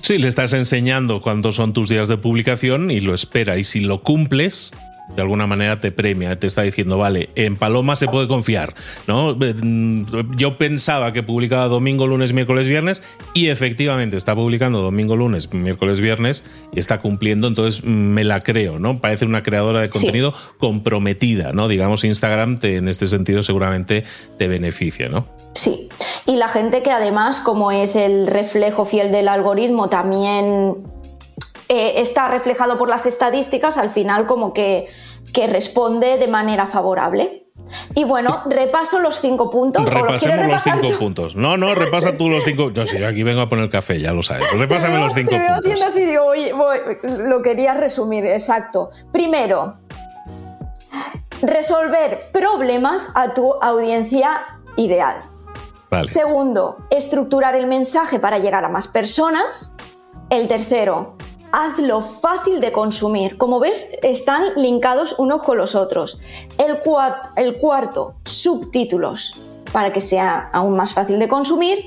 [0.03, 3.57] Sí, le estás enseñando cuántos son tus días de publicación y lo espera.
[3.57, 4.73] Y si lo cumples,
[5.15, 8.75] de alguna manera te premia, te está diciendo, vale, en Paloma se puede confiar,
[9.07, 9.33] ¿no?
[9.33, 13.01] Mm, yo pensaba que publicaba domingo, lunes, miércoles, viernes
[13.33, 18.79] y efectivamente está publicando domingo, lunes, miércoles, viernes y está cumpliendo, entonces me la creo,
[18.79, 18.99] ¿no?
[18.99, 21.69] Parece una creadora de contenido comprometida, ¿no?
[21.69, 24.03] Digamos, Instagram te, en este sentido seguramente
[24.37, 25.29] te beneficia, ¿no?
[25.53, 25.87] Sí,
[26.25, 30.83] y la gente que además, como es el reflejo fiel del algoritmo, también
[31.67, 34.87] eh, está reflejado por las estadísticas, al final como que,
[35.47, 37.47] responde de manera favorable.
[37.95, 39.83] Y bueno, repaso los cinco puntos.
[39.83, 41.35] Repasemos los cinco puntos.
[41.35, 42.71] No, no, repasa tú los cinco.
[42.71, 44.45] Yo sí, aquí vengo a poner café, ya lo sabes.
[44.57, 45.81] Repásame los cinco puntos.
[45.81, 46.53] así, digo, oye,
[47.17, 48.91] lo quería resumir, exacto.
[49.11, 49.77] Primero,
[51.41, 54.41] resolver problemas a tu audiencia
[54.77, 55.32] ideal.
[56.05, 59.75] Segundo, estructurar el mensaje para llegar a más personas.
[60.29, 61.15] El tercero,
[61.51, 63.37] hazlo fácil de consumir.
[63.37, 66.19] Como ves, están linkados unos con los otros.
[66.57, 66.79] El,
[67.35, 69.37] el cuarto, subtítulos,
[69.71, 71.85] para que sea aún más fácil de consumir.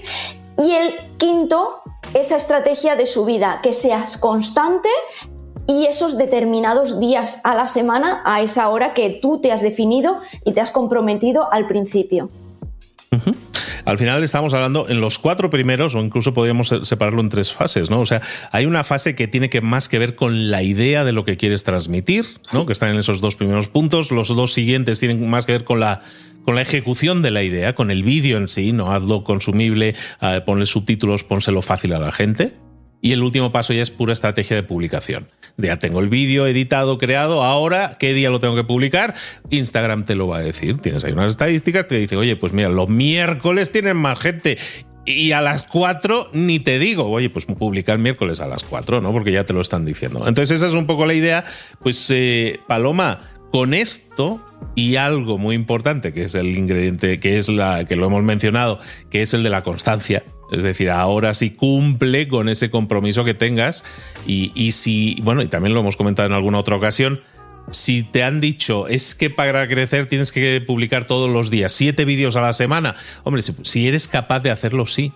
[0.58, 1.82] Y el quinto,
[2.14, 4.88] esa estrategia de subida, que seas constante
[5.66, 10.20] y esos determinados días a la semana a esa hora que tú te has definido
[10.44, 12.28] y te has comprometido al principio.
[13.84, 17.88] Al final estamos hablando en los cuatro primeros, o incluso podríamos separarlo en tres fases,
[17.88, 18.00] ¿no?
[18.00, 21.12] O sea, hay una fase que tiene que más que ver con la idea de
[21.12, 22.66] lo que quieres transmitir, ¿no?
[22.66, 24.10] Que están en esos dos primeros puntos.
[24.10, 26.02] Los dos siguientes tienen más que ver con la
[26.44, 30.40] con la ejecución de la idea, con el vídeo en sí, no hazlo consumible, eh,
[30.46, 32.54] ponle subtítulos, pónselo fácil a la gente.
[33.06, 35.28] Y el último paso ya es pura estrategia de publicación.
[35.58, 39.14] Ya tengo el vídeo editado, creado, ahora, ¿qué día lo tengo que publicar?
[39.48, 40.78] Instagram te lo va a decir.
[40.78, 44.58] Tienes ahí unas estadísticas que te dice, oye, pues mira, los miércoles tienen más gente.
[45.04, 49.12] Y a las 4 ni te digo, oye, pues publicar miércoles a las 4, ¿no?
[49.12, 50.26] Porque ya te lo están diciendo.
[50.26, 51.44] Entonces esa es un poco la idea.
[51.78, 53.20] Pues eh, Paloma,
[53.52, 54.44] con esto
[54.74, 58.80] y algo muy importante, que es el ingrediente, que es la que lo hemos mencionado,
[59.10, 63.34] que es el de la constancia, es decir, ahora sí cumple con ese compromiso que
[63.34, 63.84] tengas
[64.26, 67.20] y, y si, bueno, y también lo hemos comentado en alguna otra ocasión,
[67.70, 72.04] si te han dicho es que para crecer tienes que publicar todos los días, siete
[72.04, 72.94] vídeos a la semana,
[73.24, 75.12] hombre, si, eres capaz de hacerlo, sí,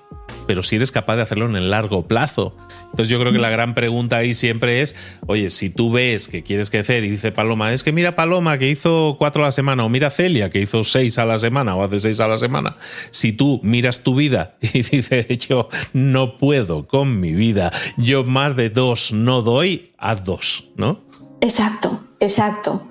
[0.46, 2.56] pero si eres capaz de hacerlo en el largo plazo.
[2.90, 6.42] Entonces yo creo que la gran pregunta ahí siempre es, oye, si tú ves que
[6.42, 9.84] quieres crecer y dice Paloma, es que mira Paloma que hizo cuatro a la semana,
[9.84, 12.76] o mira Celia que hizo seis a la semana o hace seis a la semana,
[13.10, 18.56] si tú miras tu vida y dices, yo no puedo con mi vida, yo más
[18.56, 21.00] de dos no doy, haz dos, ¿no?
[21.40, 22.89] Exacto, exacto.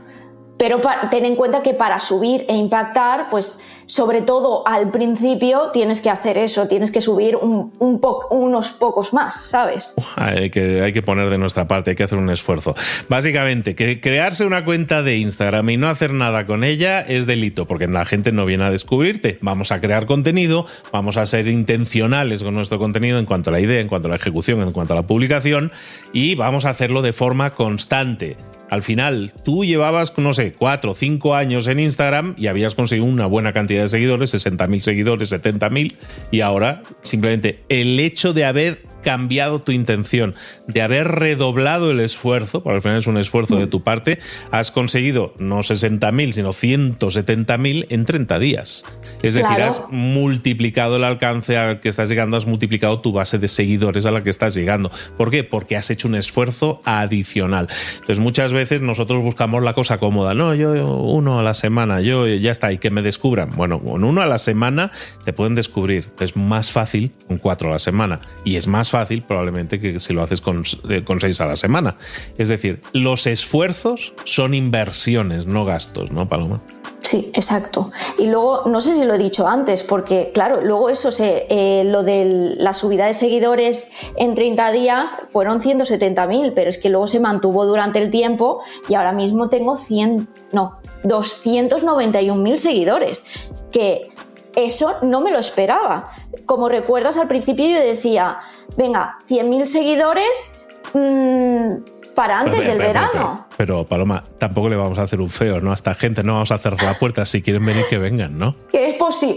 [0.59, 6.01] Pero ten en cuenta que para subir e impactar, pues sobre todo al principio tienes
[6.01, 9.95] que hacer eso, tienes que subir un, unos pocos más, ¿sabes?
[10.17, 12.75] Hay que, hay que poner de nuestra parte, hay que hacer un esfuerzo.
[13.07, 17.65] Básicamente, que crearse una cuenta de Instagram y no hacer nada con ella es delito,
[17.65, 19.39] porque la gente no viene a descubrirte.
[19.41, 23.61] Vamos a crear contenido, vamos a ser intencionales con nuestro contenido en cuanto a la
[23.61, 25.71] idea, en cuanto a la ejecución, en cuanto a la publicación,
[26.11, 28.35] y vamos a hacerlo de forma constante
[28.69, 33.05] al final tú llevabas, no sé, cuatro o cinco años en Instagram y habías conseguido
[33.05, 35.95] una buena cantidad de seguidores, 60.000 seguidores, 70.000,
[36.31, 40.35] y ahora simplemente el hecho de haber cambiado tu intención,
[40.67, 44.19] de haber redoblado el esfuerzo, porque al final es un esfuerzo de tu parte,
[44.51, 48.85] has conseguido no 60.000, sino 170.000 en 30 días.
[49.21, 53.47] Es decir, has multiplicado el alcance al que estás llegando, has multiplicado tu base de
[53.47, 54.91] seguidores a la que estás llegando.
[55.17, 55.43] ¿Por qué?
[55.43, 57.67] Porque has hecho un esfuerzo adicional.
[57.93, 60.33] Entonces, muchas veces nosotros buscamos la cosa cómoda.
[60.33, 63.51] No, yo uno a la semana, yo ya está, y que me descubran.
[63.55, 64.91] Bueno, con uno a la semana
[65.25, 66.09] te pueden descubrir.
[66.19, 68.21] Es más fácil con cuatro a la semana.
[68.45, 71.55] Y es más fácil probablemente que si lo haces con, eh, con seis a la
[71.55, 71.97] semana.
[72.37, 76.61] Es decir, los esfuerzos son inversiones, no gastos, ¿no, Paloma?
[77.01, 77.91] Sí, exacto.
[78.17, 81.83] Y luego, no sé si lo he dicho antes, porque claro, luego eso, se, eh,
[81.85, 87.07] lo de la subida de seguidores en 30 días fueron 170.000, pero es que luego
[87.07, 93.25] se mantuvo durante el tiempo y ahora mismo tengo 100, no, 291.000 seguidores,
[93.71, 94.11] que
[94.55, 96.11] eso no me lo esperaba.
[96.45, 98.39] Como recuerdas, al principio yo decía,
[98.79, 100.57] venga, 100.000 seguidores
[100.93, 101.83] mmm,
[102.15, 103.45] para antes del verano.
[103.57, 105.71] Pero, Paloma, tampoco le vamos a hacer un feo, ¿no?
[105.71, 107.25] A esta gente no vamos a cerrar la puerta.
[107.25, 108.55] Si quieren venir, que vengan, ¿no?
[108.71, 108.95] Que es,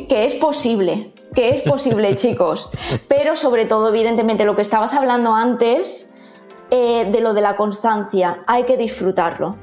[0.09, 2.70] que es posible, que es posible, chicos.
[3.09, 6.14] Pero sobre todo, evidentemente, lo que estabas hablando antes
[6.70, 9.57] eh, de lo de la constancia, hay que disfrutarlo.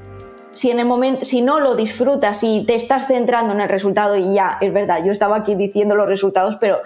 [0.52, 4.18] Si en el momento, si no lo disfrutas y te estás centrando en el resultado
[4.18, 6.80] y ya, es verdad, yo estaba aquí diciendo los resultados, pero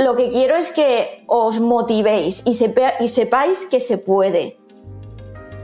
[0.00, 2.56] lo que quiero es que os motivéis y,
[3.00, 4.56] y sepáis que se puede.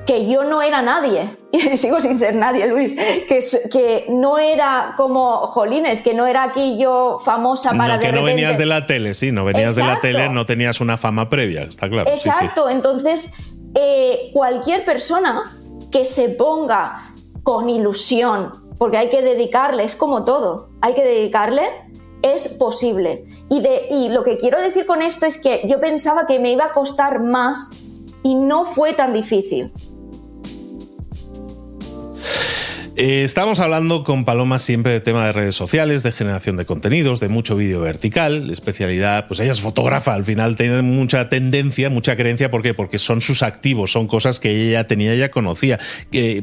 [0.07, 3.41] Que yo no era nadie, y sigo sin ser nadie, Luis, que,
[3.73, 7.95] que no era como Jolines, que no era aquí yo famosa para...
[7.95, 10.81] No, que no venías de la tele, sí, no venías de la tele, no tenías
[10.81, 12.09] una fama previa, está claro.
[12.11, 13.33] Exacto, entonces
[13.75, 15.59] eh, cualquier persona
[15.91, 21.65] que se ponga con ilusión, porque hay que dedicarle, es como todo, hay que dedicarle
[22.23, 23.25] es posible.
[23.49, 26.53] Y, de, y lo que quiero decir con esto es que yo pensaba que me
[26.53, 27.71] iba a costar más
[28.23, 29.73] y no fue tan difícil.
[32.99, 37.21] Eh, estamos hablando con Paloma siempre de tema de redes sociales, de generación de contenidos,
[37.21, 42.17] de mucho vídeo vertical, especialidad, pues ella es fotógrafa, al final tiene mucha tendencia, mucha
[42.17, 42.73] creencia, ¿por qué?
[42.73, 45.79] Porque son sus activos, son cosas que ella ya tenía, ya conocía,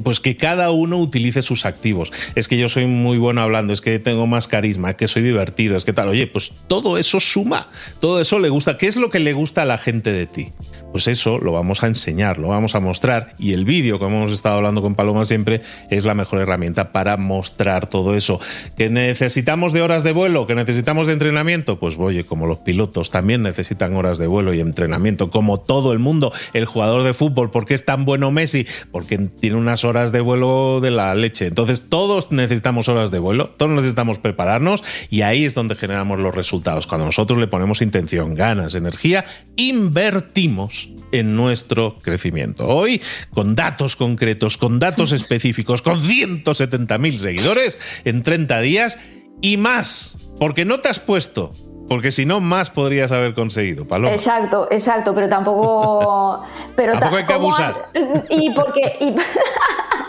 [0.03, 2.13] pues que cada uno utilice sus activos.
[2.35, 5.23] Es que yo soy muy bueno hablando, es que tengo más carisma, es que soy
[5.23, 7.67] divertido, es que tal, oye, pues todo eso suma,
[7.99, 8.77] todo eso le gusta.
[8.77, 10.53] ¿Qué es lo que le gusta a la gente de ti?
[10.93, 14.31] Pues eso lo vamos a enseñar, lo vamos a mostrar y el vídeo, como hemos
[14.31, 18.39] estado hablando con Paloma siempre, es la mejor herramienta para mostrar todo eso.
[18.77, 20.45] ¿Que necesitamos de horas de vuelo?
[20.45, 21.79] ¿Que necesitamos de entrenamiento?
[21.79, 25.99] Pues oye, como los pilotos también necesitan horas de vuelo y entrenamiento, como todo el
[25.99, 28.67] mundo, el jugador de fútbol, ¿por qué es tan bueno Messi?
[28.91, 31.47] Porque tiene unas horas de vuelo de la leche.
[31.47, 36.35] Entonces todos necesitamos horas de vuelo, todos necesitamos prepararnos y ahí es donde generamos los
[36.35, 36.85] resultados.
[36.85, 39.25] Cuando nosotros le ponemos intención, ganas, energía,
[39.55, 42.67] invertimos en nuestro crecimiento.
[42.67, 48.99] Hoy, con datos concretos, con datos específicos, con 170.000 seguidores en 30 días
[49.41, 51.53] y más, porque no te has puesto
[51.87, 54.13] porque si no, más podrías haber conseguido, Paloma.
[54.13, 56.43] Exacto, exacto, pero tampoco.
[56.75, 57.89] Pero tampoco hay que abusar.
[58.29, 58.97] Y porque.
[58.99, 59.15] Y...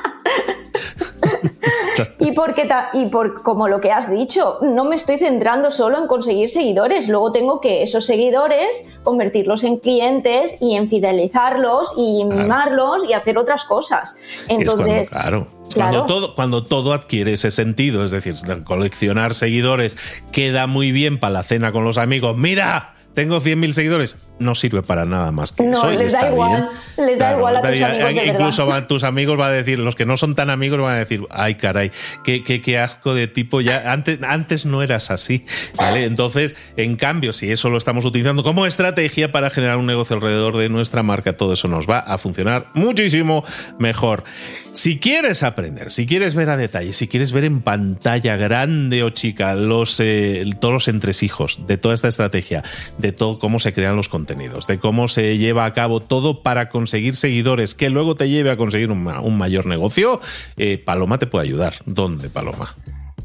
[2.44, 6.06] y porque y por como lo que has dicho, no me estoy centrando solo en
[6.06, 8.68] conseguir seguidores, luego tengo que esos seguidores
[9.02, 14.16] convertirlos en clientes y en fidelizarlos y mimarlos y hacer otras cosas.
[14.48, 15.48] Entonces, claro.
[15.74, 18.34] Cuando, todo, cuando todo adquiere ese sentido, es decir,
[18.64, 19.96] coleccionar seguidores
[20.30, 22.36] queda muy bien para la cena con los amigos.
[22.36, 25.90] Mira, tengo 100.000 seguidores no sirve para nada más que no, eso.
[25.90, 28.14] Les da igual, les da igual a tus amigos.
[28.14, 30.98] De incluso tus amigos van a decir, los que no son tan amigos van a
[30.98, 31.90] decir, ay caray,
[32.24, 35.44] qué, qué, asco de tipo, ya antes, antes no eras así.
[35.76, 36.04] ¿vale?
[36.04, 40.56] Entonces, en cambio, si eso lo estamos utilizando como estrategia para generar un negocio alrededor
[40.56, 43.44] de nuestra marca, todo eso nos va a funcionar muchísimo
[43.78, 44.24] mejor.
[44.72, 49.10] Si quieres aprender, si quieres ver a detalle, si quieres ver en pantalla grande o
[49.10, 52.64] chica los, eh, todos los entresijos de toda esta estrategia,
[52.98, 56.70] de todo cómo se crean los contenidos, de cómo se lleva a cabo todo para
[56.70, 59.04] conseguir seguidores que luego te lleve a conseguir un,
[59.36, 60.20] mayor negocio,
[60.56, 61.74] eh, Paloma te puede ayudar.
[61.84, 62.74] ¿Dónde, Paloma?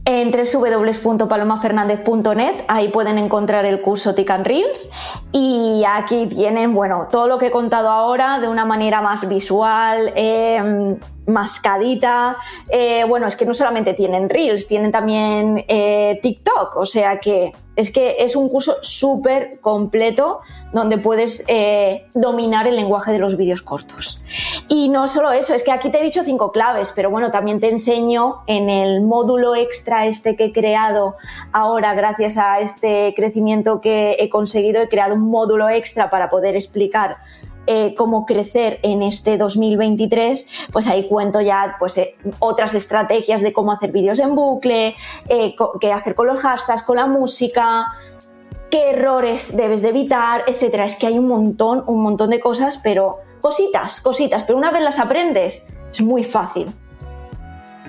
[0.06, 4.92] En www.palomafernandez.net, ahí pueden encontrar el curso Tican Reels
[5.32, 10.12] y aquí tienen, bueno, todo lo que he contado ahora de una manera más visual,
[10.16, 10.98] eh,
[11.28, 12.38] mascadita.
[13.08, 17.94] Bueno, es que no solamente tienen Reels, tienen también eh, TikTok, o sea que es
[17.94, 20.42] que es un curso súper completo
[20.74, 24.22] donde puedes eh, dominar el lenguaje de los vídeos cortos.
[24.68, 27.62] Y no solo eso, es que aquí te he dicho cinco claves, pero bueno, también
[27.62, 31.16] te enseño en el módulo extra este que he creado
[31.54, 36.56] ahora, gracias a este crecimiento que he conseguido, he creado un módulo extra para poder
[36.56, 37.20] explicar
[37.68, 43.54] eh, cómo crecer en este 2023, pues ahí cuento ya pues, eh, otras estrategias de
[43.54, 44.96] cómo hacer vídeos en bucle,
[45.28, 47.88] eh, qué hacer con los hashtags, con la música,
[48.70, 50.86] qué errores debes de evitar, etcétera.
[50.86, 54.84] Es que hay un montón, un montón de cosas, pero cositas, cositas, pero una vez
[54.84, 56.74] las aprendes, es muy fácil.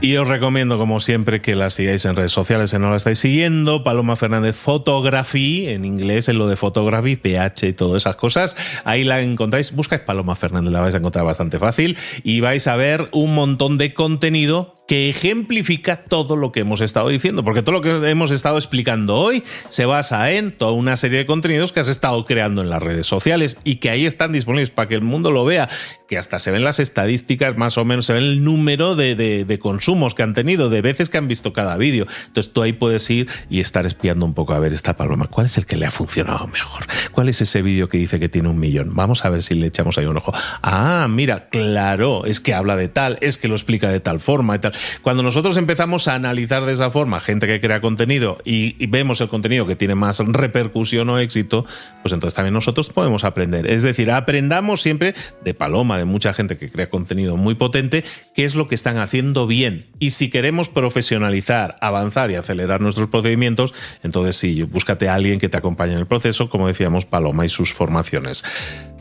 [0.03, 3.19] Y os recomiendo, como siempre, que la sigáis en redes sociales si no la estáis
[3.19, 3.85] siguiendo.
[3.85, 8.57] Paloma Fernández Photography, en inglés, en lo de photography, PH y todas esas cosas.
[8.85, 9.73] Ahí la encontráis.
[9.73, 11.99] Buscáis Paloma Fernández, la vais a encontrar bastante fácil.
[12.25, 17.11] Y vais a ver un montón de contenido que ejemplifica todo lo que hemos estado
[17.11, 21.19] diciendo, porque todo lo que hemos estado explicando hoy se basa en toda una serie
[21.19, 24.71] de contenidos que has estado creando en las redes sociales y que ahí están disponibles
[24.71, 25.69] para que el mundo lo vea,
[26.09, 30.17] que hasta se ven las estadísticas más o menos, se ven el número de, consumos
[30.17, 32.09] que han tenido, de veces que han visto cada vídeo.
[32.27, 35.47] Entonces tú ahí puedes ir y estar espiando un poco a ver esta paloma, ¿cuál
[35.47, 36.85] es el que le ha funcionado mejor?
[37.13, 38.97] ¿Cuál es ese vídeo que dice que tiene un millón?
[38.97, 40.33] Vamos a ver si le echamos ahí un ojo.
[40.63, 44.57] Ah, mira, claro, es que habla de tal, es que lo explica de tal forma
[44.57, 44.73] y tal.
[45.03, 49.29] Cuando nosotros empezamos a analizar de esa forma gente que crea contenido y, vemos el
[49.29, 51.65] contenido que tiene más repercusión o éxito,
[52.03, 53.71] pues entonces también nosotros podemos aprender.
[53.71, 55.15] Es decir, aprendamos siempre
[55.45, 58.05] de Paloma, de mucha gente que crea contenido muy potente,
[58.35, 59.87] qué es lo que están haciendo bien.
[60.01, 65.49] Y si queremos profesionalizar, avanzar y acelerar nuestros procedimientos, entonces sí, búscate a alguien que
[65.49, 68.45] te acompañe en el proceso, como decíamos, Paloma y sus formaciones.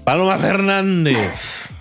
[0.04, 1.79] Paloma Fernández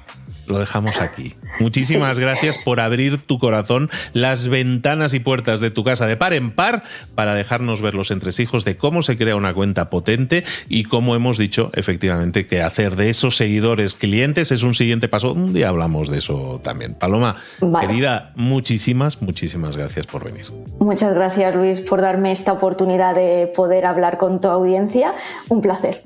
[0.49, 1.35] lo dejamos aquí.
[1.61, 6.33] Muchísimas gracias por abrir tu corazón, las ventanas y puertas de tu casa de par
[6.33, 6.83] en par
[7.15, 11.39] para dejarnos ver los entresijos de cómo se crea una cuenta potente y cómo hemos
[11.39, 15.33] dicho efectivamente que hacer de esos seguidores clientes es un siguiente paso.
[15.33, 16.95] Un día hablamos de eso también.
[16.95, 17.37] Paloma,
[17.81, 20.47] querida, muchísimas, muchísimas gracias por venir.
[20.81, 25.15] Muchas gracias Luis por darme esta oportunidad de poder hablar con tu audiencia.
[25.49, 26.03] Un placer.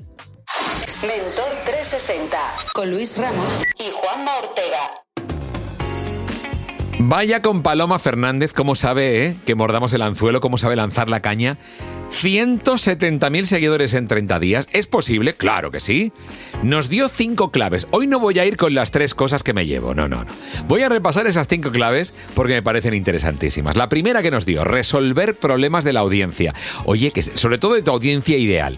[1.01, 2.37] Mentor 360
[2.73, 5.03] con Luis Ramos y Juanma Ortega.
[6.99, 9.35] Vaya con Paloma Fernández, como sabe, ¿eh?
[9.45, 11.57] que mordamos el anzuelo, cómo sabe lanzar la caña.
[12.13, 14.67] 170.000 seguidores en 30 días.
[14.71, 15.33] ¿Es posible?
[15.33, 16.13] Claro que sí.
[16.61, 17.87] Nos dio cinco claves.
[17.91, 19.93] Hoy no voy a ir con las tres cosas que me llevo.
[19.95, 20.31] No, no, no.
[20.67, 23.75] Voy a repasar esas cinco claves porque me parecen interesantísimas.
[23.75, 26.53] La primera que nos dio, resolver problemas de la audiencia.
[26.85, 28.77] Oye, que sobre todo de tu audiencia ideal.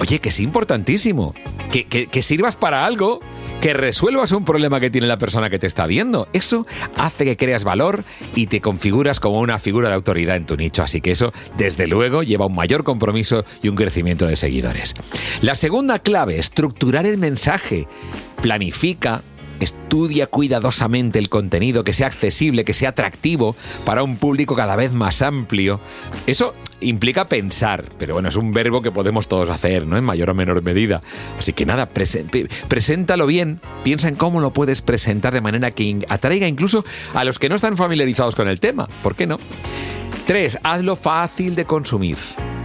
[0.00, 1.34] Oye, que es importantísimo.
[1.70, 3.20] Que, que, sirvas para algo
[3.60, 6.26] que resuelvas un problema que tiene la persona que te está viendo.
[6.32, 6.66] Eso
[6.96, 10.82] hace que creas valor y te configuras como una figura de autoridad en tu nicho.
[10.82, 14.94] Así que eso, desde luego, lleva un mayor compromiso y un crecimiento de seguidores.
[15.42, 17.86] La segunda clave, estructurar el mensaje.
[18.42, 19.22] Planifica,
[19.60, 24.92] estudia cuidadosamente el contenido, que sea accesible, que sea atractivo para un público cada vez
[24.92, 25.80] más amplio.
[26.26, 29.96] Eso implica pensar, pero bueno, es un verbo que podemos todos hacer, ¿no?
[29.96, 31.02] En mayor o menor medida.
[31.38, 36.48] Así que nada, preséntalo bien, piensa en cómo lo puedes presentar de manera que atraiga
[36.48, 38.88] incluso a los que no están familiarizados con el tema.
[39.02, 39.38] ¿Por qué no?
[40.26, 42.16] Tres, hazlo fácil de consumir.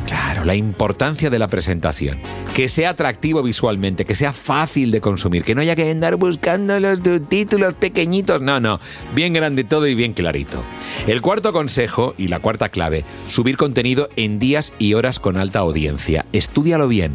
[0.06, 2.20] Claro, la importancia de la presentación.
[2.56, 6.80] Que sea atractivo visualmente, que sea fácil de consumir, que no haya que andar buscando
[6.80, 8.42] los títulos pequeñitos.
[8.42, 8.80] No, no,
[9.16, 10.64] bien grande todo y bien clarito.
[11.08, 15.60] El cuarto consejo y la cuarta clave, subir contenido en días y horas con alta
[15.60, 16.26] audiencia.
[16.34, 17.14] Estúdialo bien.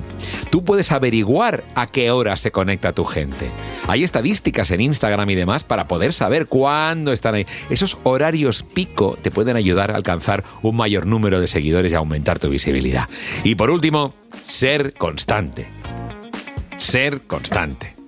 [0.51, 3.47] Tú puedes averiguar a qué hora se conecta tu gente.
[3.89, 7.47] Hay estadísticas en Instagram y demás para poder saber cuándo están ahí.
[7.70, 12.39] Esos horarios pico te pueden ayudar a alcanzar un mayor número de seguidores y aumentar
[12.39, 13.09] tu visibilidad.
[13.45, 14.14] Y por último,
[14.47, 15.66] ser constante.
[16.76, 17.99] Ser constante.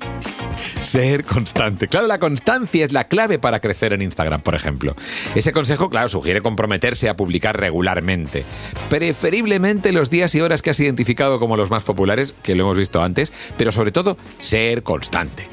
[0.83, 1.89] Ser constante.
[1.89, 4.95] Claro, la constancia es la clave para crecer en Instagram, por ejemplo.
[5.35, 8.45] Ese consejo, claro, sugiere comprometerse a publicar regularmente.
[8.91, 12.77] Preferiblemente los días y horas que has identificado como los más populares, que lo hemos
[12.77, 15.47] visto antes, pero sobre todo, ser constante.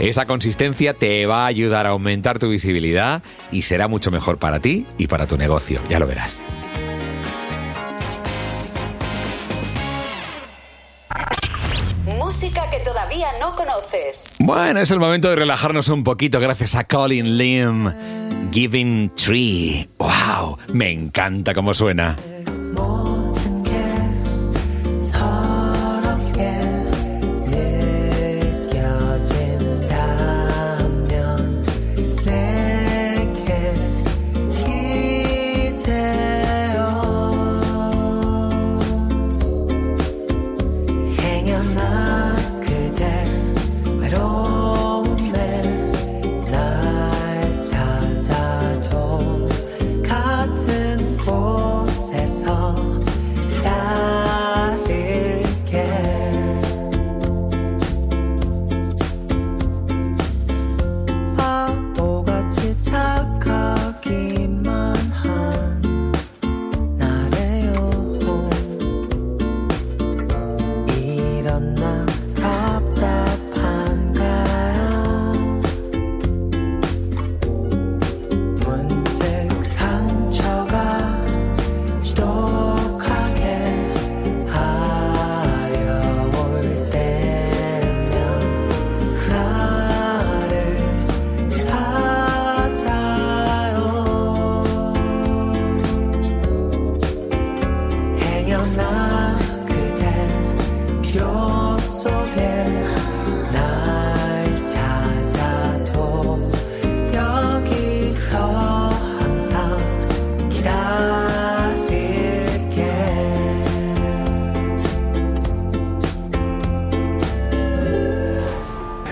[0.00, 3.22] Esa consistencia te va a ayudar a aumentar tu visibilidad
[3.52, 6.40] y será mucho mejor para ti y para tu negocio, ya lo verás.
[12.42, 14.28] Música que todavía no conoces.
[14.40, 17.92] Bueno, es el momento de relajarnos un poquito gracias a Colin Lim.
[18.50, 19.88] Giving Tree.
[19.96, 20.58] ¡Wow!
[20.72, 22.16] Me encanta cómo suena.